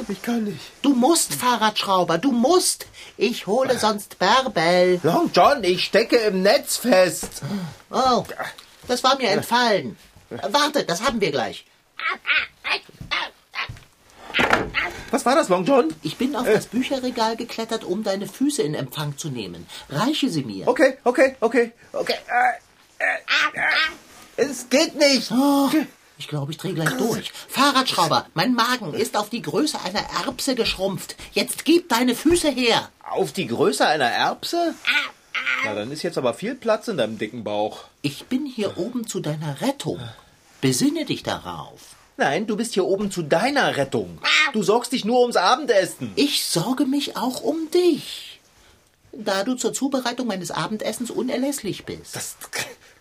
Ich 0.09 0.23
kann 0.23 0.45
nicht. 0.45 0.61
Du 0.81 0.95
musst, 0.95 1.35
Fahrradschrauber, 1.35 2.17
du 2.17 2.33
musst. 2.33 2.87
Ich 3.19 3.47
hole 3.47 3.79
sonst 3.79 4.19
Bärbel. 4.19 4.99
Long 5.03 5.31
John, 5.35 5.63
ich 5.63 5.85
stecke 5.85 6.17
im 6.17 6.43
Netz 6.43 6.79
fest. 6.79 7.43
Oh, 7.91 8.25
das 8.89 9.05
war 9.05 9.17
mir 9.19 9.29
entfallen. 9.29 9.97
Warte, 10.31 10.85
das 10.85 11.03
haben 11.03 11.21
wir 11.21 11.31
gleich. 11.31 11.67
Was 15.11 15.25
war 15.25 15.37
das, 15.37 15.49
Long 15.49 15.65
John? 15.65 15.95
Ich 16.03 16.17
bin 16.17 16.35
auf 16.35 16.47
das 16.47 16.67
Bücherregal 16.67 17.37
geklettert, 17.37 17.85
um 17.85 18.03
deine 18.03 18.27
Füße 18.27 18.63
in 18.63 18.75
Empfang 18.75 19.17
zu 19.17 19.29
nehmen. 19.29 19.67
Reiche 19.89 20.29
sie 20.29 20.43
mir. 20.43 20.67
Okay, 20.67 20.99
okay, 21.05 21.37
okay, 21.41 21.73
okay. 21.93 22.15
Äh, 22.27 23.05
äh, 23.05 23.61
äh, 23.61 24.49
es 24.49 24.69
geht 24.69 24.97
nicht. 24.97 25.31
Oh, 25.31 25.71
ich 26.19 26.29
glaube, 26.29 26.53
ich 26.53 26.59
drehe 26.59 26.75
gleich 26.75 26.97
durch. 26.97 27.33
Fahrradschrauber, 27.49 28.27
mein 28.35 28.55
Magen 28.55 28.95
ist 28.95 29.17
auf 29.17 29.31
die 29.31 29.43
Größe 29.43 29.79
einer 29.85 30.05
Erbse 30.25 30.55
geschrumpft. 30.55 31.17
Jetzt 31.33 31.65
gib 31.65 31.89
deine 31.89 32.15
Füße 32.15 32.51
her. 32.51 32.89
Auf 33.09 33.33
die 33.33 33.47
Größe 33.47 33.87
einer 33.87 34.11
Erbse? 34.11 34.75
Na, 35.65 35.75
dann 35.75 35.91
ist 35.91 36.03
jetzt 36.03 36.19
aber 36.19 36.35
viel 36.35 36.55
Platz 36.55 36.89
in 36.89 36.97
deinem 36.97 37.19
dicken 37.19 37.45
Bauch. 37.45 37.85
Ich 38.03 38.27
bin 38.27 38.47
hier 38.47 38.79
oben 38.79 39.07
zu 39.07 39.21
deiner 39.21 39.61
Rettung. 39.61 40.01
Besinne 40.61 41.05
dich 41.05 41.23
darauf. 41.23 41.94
Nein, 42.17 42.47
du 42.47 42.57
bist 42.57 42.75
hier 42.75 42.85
oben 42.85 43.11
zu 43.11 43.23
deiner 43.23 43.77
Rettung. 43.77 44.19
Du 44.53 44.63
sorgst 44.63 44.93
dich 44.93 45.05
nur 45.05 45.21
ums 45.21 45.37
Abendessen. 45.37 46.13
Ich 46.15 46.45
sorge 46.45 46.87
mich 46.87 47.17
auch 47.17 47.41
um 47.41 47.71
dich. 47.73 48.41
Da 49.13 49.43
du 49.45 49.55
zur 49.55 49.73
Zubereitung 49.73 50.27
meines 50.27 50.51
Abendessens 50.51 51.11
unerlässlich 51.11 51.85
bist. 51.85 52.15
Das, 52.15 52.37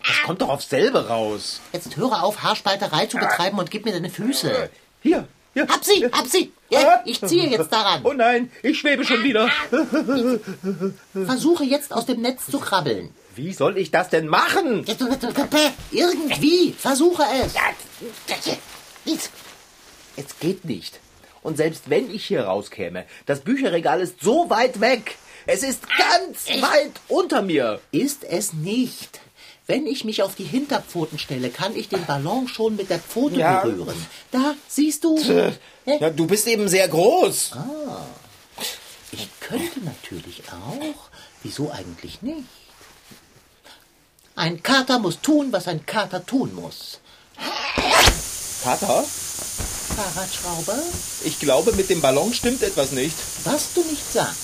das 0.06 0.22
kommt 0.24 0.42
doch 0.42 0.48
aufs 0.48 0.68
selbe 0.68 1.08
raus. 1.08 1.60
Jetzt 1.72 1.96
höre 1.96 2.22
auf, 2.24 2.42
Haarspalterei 2.42 3.06
zu 3.06 3.18
betreiben 3.18 3.58
und 3.58 3.70
gib 3.70 3.84
mir 3.84 3.92
deine 3.92 4.10
Füße. 4.10 4.70
Hier, 5.02 5.28
hier. 5.52 5.68
Hab 5.68 5.84
sie, 5.84 6.04
hab 6.06 6.26
sie. 6.26 6.52
Ja, 6.70 7.02
ich 7.04 7.20
ziehe 7.20 7.48
jetzt 7.48 7.72
daran. 7.72 8.00
Oh 8.04 8.12
nein, 8.12 8.50
ich 8.62 8.78
schwebe 8.78 9.04
schon 9.04 9.22
wieder. 9.22 9.48
Versuche 11.12 11.64
jetzt 11.64 11.92
aus 11.92 12.06
dem 12.06 12.20
Netz 12.20 12.46
zu 12.46 12.58
krabbeln. 12.58 13.10
Wie 13.36 13.52
soll 13.52 13.78
ich 13.78 13.90
das 13.90 14.10
denn 14.10 14.26
machen? 14.26 14.84
Irgendwie, 15.92 16.72
versuche 16.72 17.24
es. 17.42 17.54
Es 19.06 20.38
geht 20.40 20.64
nicht. 20.64 21.00
Und 21.42 21.56
selbst 21.56 21.90
wenn 21.90 22.10
ich 22.10 22.24
hier 22.24 22.44
rauskäme, 22.44 23.04
das 23.26 23.40
Bücherregal 23.40 24.00
ist 24.00 24.22
so 24.22 24.48
weit 24.50 24.80
weg. 24.80 25.16
Es 25.46 25.62
ist 25.62 25.82
ganz 25.98 26.46
weit 26.62 26.92
unter 27.08 27.42
mir. 27.42 27.80
Ist 27.90 28.24
es 28.24 28.52
nicht. 28.54 29.20
Wenn 29.66 29.86
ich 29.86 30.04
mich 30.04 30.22
auf 30.22 30.34
die 30.34 30.44
Hinterpfoten 30.44 31.18
stelle, 31.18 31.50
kann 31.50 31.74
ich 31.76 31.88
den 31.88 32.04
Ballon 32.06 32.48
schon 32.48 32.76
mit 32.76 32.90
der 32.90 32.98
Pfote 32.98 33.36
Ja. 33.36 33.60
berühren. 33.62 33.94
Da, 34.30 34.54
siehst 34.68 35.04
du? 35.04 35.18
Ja, 35.86 36.10
du 36.10 36.26
bist 36.26 36.46
eben 36.46 36.68
sehr 36.68 36.88
groß. 36.88 37.52
Ich 39.12 39.28
könnte 39.40 39.80
natürlich 39.80 40.42
auch. 40.50 41.10
Wieso 41.42 41.70
eigentlich 41.70 42.22
nicht? 42.22 42.44
Ein 44.36 44.62
Kater 44.62 44.98
muss 44.98 45.20
tun, 45.20 45.52
was 45.52 45.68
ein 45.68 45.84
Kater 45.86 46.24
tun 46.24 46.54
muss. 46.54 47.00
Kater, 48.64 49.04
Fahrradschrauber, 49.96 50.78
ich 51.22 51.38
glaube, 51.38 51.72
mit 51.72 51.90
dem 51.90 52.00
Ballon 52.00 52.32
stimmt 52.32 52.62
etwas 52.62 52.92
nicht. 52.92 53.14
was 53.44 53.68
du 53.74 53.82
nicht 53.84 54.10
sagst. 54.12 54.38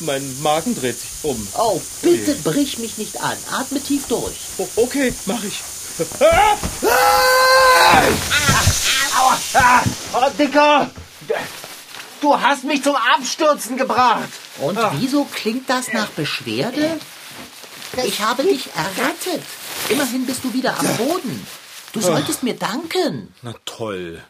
Mein 0.00 0.40
Magen 0.42 0.74
dreht 0.74 0.98
sich 0.98 1.10
um. 1.22 1.46
Oh, 1.58 1.78
bitte 2.00 2.34
brich 2.36 2.78
mich 2.78 2.96
nicht 2.96 3.20
an. 3.22 3.36
Atme 3.52 3.80
tief 3.82 4.06
durch. 4.08 4.34
O- 4.56 4.68
okay, 4.76 5.12
mach 5.26 5.42
ich. 5.44 5.60
Oh, 10.12 10.30
Dicker! 10.38 10.90
Du 12.20 12.38
hast 12.40 12.64
mich 12.64 12.82
zum 12.82 12.96
Abstürzen 12.96 13.76
gebracht. 13.76 14.28
Und 14.60 14.78
wieso 14.98 15.24
klingt 15.24 15.68
das 15.68 15.92
nach 15.92 16.08
Beschwerde? 16.10 16.98
Ich 18.04 18.20
habe 18.20 18.42
dich 18.44 18.68
errettet. 18.74 19.42
Immerhin 19.88 20.24
bist 20.26 20.44
du 20.44 20.52
wieder 20.52 20.78
am 20.78 20.86
Boden. 20.96 21.46
Du 21.92 22.00
solltest 22.00 22.42
mir 22.42 22.54
danken. 22.54 23.34
Na 23.42 23.52
toll. 23.64 24.22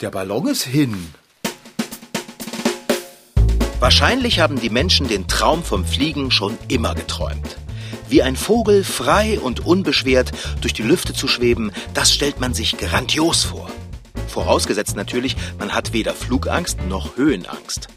Der 0.00 0.10
Ballon 0.10 0.46
ist 0.46 0.64
hin. 0.64 1.12
Wahrscheinlich 3.78 4.40
haben 4.40 4.58
die 4.58 4.70
Menschen 4.70 5.08
den 5.08 5.28
Traum 5.28 5.62
vom 5.62 5.84
Fliegen 5.84 6.30
schon 6.30 6.56
immer 6.68 6.94
geträumt. 6.94 7.58
Wie 8.08 8.22
ein 8.22 8.36
Vogel 8.36 8.84
frei 8.84 9.38
und 9.38 9.66
unbeschwert 9.66 10.32
durch 10.62 10.72
die 10.72 10.82
Lüfte 10.82 11.12
zu 11.12 11.28
schweben, 11.28 11.72
das 11.92 12.12
stellt 12.12 12.40
man 12.40 12.54
sich 12.54 12.78
grandios 12.78 13.44
vor. 13.44 13.68
Vorausgesetzt 14.28 14.96
natürlich, 14.96 15.36
man 15.58 15.74
hat 15.74 15.92
weder 15.92 16.14
Flugangst 16.14 16.78
noch 16.88 17.16
Höhenangst. 17.16 17.88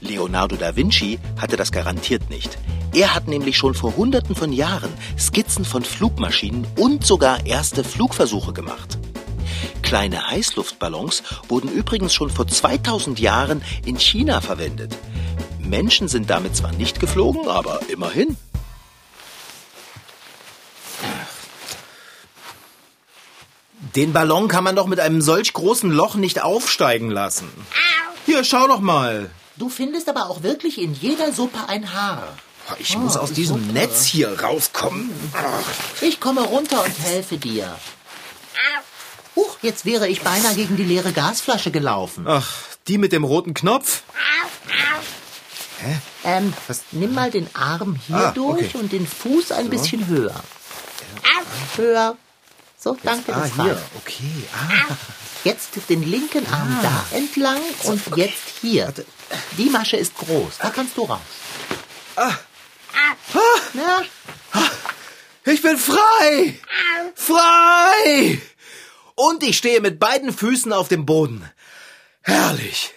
Leonardo 0.00 0.56
da 0.56 0.76
Vinci 0.76 1.18
hatte 1.40 1.56
das 1.56 1.72
garantiert 1.72 2.28
nicht. 2.28 2.58
Er 2.92 3.14
hat 3.14 3.28
nämlich 3.28 3.56
schon 3.56 3.74
vor 3.74 3.96
Hunderten 3.96 4.34
von 4.34 4.52
Jahren 4.52 4.92
Skizzen 5.16 5.64
von 5.64 5.84
Flugmaschinen 5.84 6.66
und 6.76 7.06
sogar 7.06 7.46
erste 7.46 7.84
Flugversuche 7.84 8.52
gemacht. 8.52 8.98
Kleine 9.82 10.28
Heißluftballons 10.28 11.22
wurden 11.48 11.70
übrigens 11.70 12.12
schon 12.14 12.30
vor 12.30 12.46
2000 12.46 13.20
Jahren 13.20 13.62
in 13.84 13.98
China 13.98 14.40
verwendet. 14.40 14.96
Menschen 15.58 16.08
sind 16.08 16.30
damit 16.30 16.56
zwar 16.56 16.72
nicht 16.72 16.98
geflogen, 16.98 17.48
aber 17.48 17.80
immerhin. 17.88 18.36
Den 23.94 24.12
Ballon 24.12 24.48
kann 24.48 24.64
man 24.64 24.76
doch 24.76 24.86
mit 24.86 25.00
einem 25.00 25.20
solch 25.20 25.52
großen 25.52 25.90
Loch 25.90 26.14
nicht 26.14 26.42
aufsteigen 26.42 27.10
lassen. 27.10 27.48
Hier, 28.26 28.44
schau 28.44 28.66
doch 28.68 28.80
mal. 28.80 29.30
Du 29.56 29.68
findest 29.68 30.08
aber 30.08 30.30
auch 30.30 30.42
wirklich 30.42 30.80
in 30.80 30.94
jeder 30.94 31.32
Suppe 31.32 31.58
ein 31.68 31.92
Haar. 31.92 32.36
Ich 32.78 32.96
muss 32.96 33.16
aus 33.16 33.32
diesem 33.32 33.72
Netz 33.72 34.04
hier 34.04 34.40
rauskommen. 34.40 35.10
Ich 36.00 36.20
komme 36.20 36.42
runter 36.42 36.84
und 36.84 36.98
helfe 37.04 37.36
dir. 37.38 37.74
Huch, 39.36 39.58
jetzt 39.62 39.84
wäre 39.84 40.08
ich 40.08 40.22
beinahe 40.22 40.54
gegen 40.54 40.76
die 40.76 40.84
leere 40.84 41.12
Gasflasche 41.12 41.70
gelaufen. 41.70 42.26
Ach, 42.28 42.48
die 42.88 42.98
mit 42.98 43.12
dem 43.12 43.24
roten 43.24 43.54
Knopf? 43.54 44.02
Ähm, 46.24 46.52
nimm 46.92 47.14
mal 47.14 47.30
den 47.30 47.48
Arm 47.54 47.98
hier 48.06 48.16
Ah, 48.16 48.30
durch 48.32 48.74
okay. 48.74 48.78
und 48.78 48.92
den 48.92 49.06
Fuß 49.06 49.52
ein 49.52 49.70
bisschen 49.70 50.06
höher. 50.08 50.34
Höher. 51.76 52.16
So, 52.78 52.96
danke, 53.02 53.34
Ah, 53.34 53.40
das 53.40 53.54
hier. 53.54 53.64
reicht. 53.74 53.82
Okay. 53.98 54.44
Ah. 54.54 54.94
Jetzt 55.44 55.70
den 55.88 56.02
linken 56.02 56.46
Arm 56.52 56.78
da 56.82 57.16
entlang 57.16 57.60
und 57.84 58.02
jetzt 58.16 58.58
hier. 58.60 58.92
Die 59.56 59.70
Masche 59.70 59.96
ist 59.96 60.16
groß, 60.18 60.58
da 60.60 60.68
kannst 60.70 60.96
du 60.98 61.04
raus. 61.04 61.20
Ich 65.44 65.62
bin 65.62 65.76
frei! 65.76 66.58
Frei! 67.14 68.40
Und 69.14 69.42
ich 69.42 69.56
stehe 69.56 69.80
mit 69.80 69.98
beiden 69.98 70.32
Füßen 70.32 70.72
auf 70.72 70.88
dem 70.88 71.06
Boden. 71.06 71.48
Herrlich. 72.22 72.92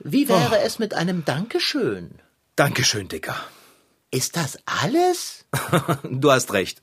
wie 0.00 0.28
wäre 0.28 0.60
es 0.60 0.78
mit 0.78 0.94
einem 0.94 1.24
Dankeschön? 1.24 2.20
Dankeschön, 2.56 3.08
Dicker. 3.08 3.36
Ist 4.10 4.36
das 4.36 4.58
alles? 4.66 5.37
Du 6.04 6.30
hast 6.30 6.52
recht. 6.52 6.82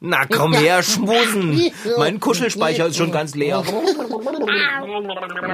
Na 0.00 0.26
komm 0.26 0.52
her, 0.52 0.82
schmusen. 0.82 1.70
Mein 1.98 2.20
Kuschelspeicher 2.20 2.86
ist 2.86 2.96
schon 2.96 3.12
ganz 3.12 3.34
leer. 3.34 3.62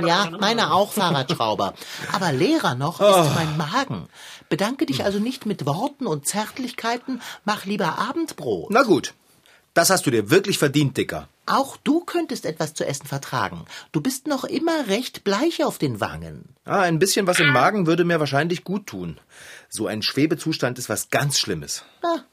Ja, 0.07 0.31
meine 0.40 0.73
auch, 0.73 0.92
Fahrradschrauber. 0.92 1.75
Aber 2.12 2.33
leerer 2.33 2.75
noch 2.75 3.01
Oh. 3.01 3.23
ist 3.23 3.35
mein 3.35 3.57
Magen. 3.57 4.09
Bedanke 4.49 4.87
dich 4.87 5.05
also 5.05 5.18
nicht 5.18 5.47
mit 5.47 5.66
Worten 5.66 6.07
und 6.07 6.27
Zärtlichkeiten, 6.27 7.21
mach 7.44 7.64
lieber 7.64 7.99
Abendbrot. 7.99 8.71
Na 8.71 8.83
gut. 8.83 9.14
Das 9.75 9.90
hast 9.90 10.07
du 10.07 10.11
dir 10.11 10.31
wirklich 10.31 10.59
verdient, 10.59 10.97
Dicker. 10.97 11.29
Auch 11.47 11.77
du 11.77 12.01
könntest 12.01 12.44
etwas 12.47 12.75
zu 12.75 12.85
essen 12.87 13.07
vertragen. 13.07 13.64
Du 13.92 14.01
bist 14.01 14.27
noch 14.27 14.44
immer 14.44 14.88
recht 14.88 15.23
bleich 15.25 15.62
auf 15.64 15.79
den 15.79 16.01
Wangen. 16.01 16.49
Ah, 16.64 16.81
ein 16.81 16.99
bisschen 16.99 17.27
was 17.27 17.38
im 17.38 17.53
Magen 17.53 17.87
würde 17.87 18.05
mir 18.05 18.18
wahrscheinlich 18.18 18.64
gut 18.64 18.87
tun. 18.87 19.18
So 19.68 19.87
ein 19.87 20.03
Schwebezustand 20.03 20.79
ist 20.79 20.88
was 20.88 21.11
ganz 21.11 21.38
Schlimmes. 21.38 21.85
Na, 22.03 22.25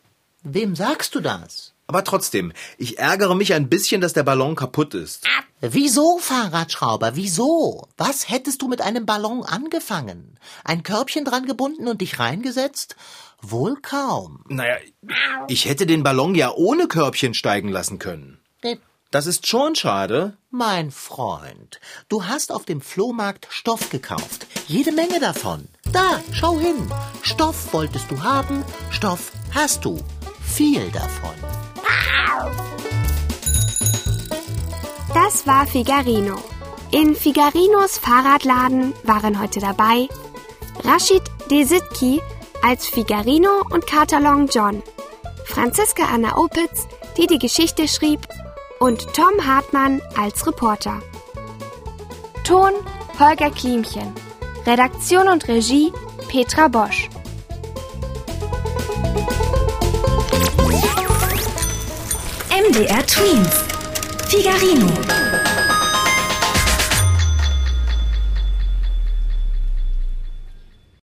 wem 0.45 0.75
sagst 0.75 1.13
du 1.15 1.19
das? 1.19 1.73
Aber 1.87 2.03
trotzdem, 2.03 2.51
ich 2.77 2.97
ärgere 2.97 3.35
mich 3.35 3.53
ein 3.53 3.69
bisschen, 3.69 4.01
dass 4.01 4.13
der 4.13 4.23
Ballon 4.23 4.55
kaputt 4.55 4.93
ist. 4.95 5.27
Wieso, 5.61 6.17
Fahrradschrauber, 6.17 7.15
wieso? 7.15 7.87
Was 7.97 8.29
hättest 8.29 8.61
du 8.61 8.67
mit 8.67 8.81
einem 8.81 9.05
Ballon 9.05 9.43
angefangen? 9.43 10.39
Ein 10.63 10.83
Körbchen 10.83 11.25
dran 11.25 11.45
gebunden 11.45 11.87
und 11.87 12.01
dich 12.01 12.17
reingesetzt? 12.19 12.95
Wohl 13.41 13.75
kaum. 13.81 14.43
Naja, 14.47 14.77
ich 15.47 15.65
hätte 15.65 15.85
den 15.85 16.03
Ballon 16.03 16.33
ja 16.33 16.51
ohne 16.51 16.87
Körbchen 16.87 17.33
steigen 17.35 17.69
lassen 17.69 17.99
können. 17.99 18.39
Das 19.11 19.27
ist 19.27 19.47
schon 19.47 19.75
schade. 19.75 20.35
Mein 20.49 20.91
Freund, 20.91 21.79
du 22.09 22.25
hast 22.25 22.51
auf 22.51 22.65
dem 22.65 22.81
Flohmarkt 22.81 23.47
Stoff 23.49 23.89
gekauft. 23.89 24.47
Jede 24.67 24.91
Menge 24.91 25.19
davon. 25.19 25.69
Da, 25.91 26.19
schau 26.33 26.59
hin. 26.59 26.91
Stoff 27.21 27.71
wolltest 27.71 28.09
du 28.09 28.23
haben, 28.23 28.65
Stoff 28.89 29.31
hast 29.53 29.85
du. 29.85 29.99
Viel 30.55 30.89
davon. 30.89 31.35
Das 35.13 35.45
war 35.45 35.67
Figarino. 35.67 36.37
In 36.91 37.13
Figarinos 37.13 37.97
Fahrradladen 37.97 38.93
waren 39.03 39.41
heute 39.41 39.59
dabei 39.59 40.07
Rashid 40.85 41.23
Desitki 41.51 42.21
als 42.63 42.87
Figarino 42.87 43.63
und 43.69 43.85
Katalon 43.85 44.47
John, 44.47 44.81
Franziska 45.43 46.05
Anna 46.05 46.37
Opitz, 46.37 46.87
die 47.17 47.27
die 47.27 47.39
Geschichte 47.39 47.89
schrieb, 47.89 48.21
und 48.79 49.13
Tom 49.13 49.45
Hartmann 49.45 50.01
als 50.17 50.47
Reporter. 50.47 51.01
Ton 52.45 52.71
Holger 53.19 53.51
Klimchen. 53.51 54.13
Redaktion 54.65 55.27
und 55.27 55.49
Regie 55.49 55.91
Petra 56.29 56.69
Bosch. 56.69 57.09
MDR 62.65 63.05
Twins. 63.05 63.53
Figarino. 64.27 65.24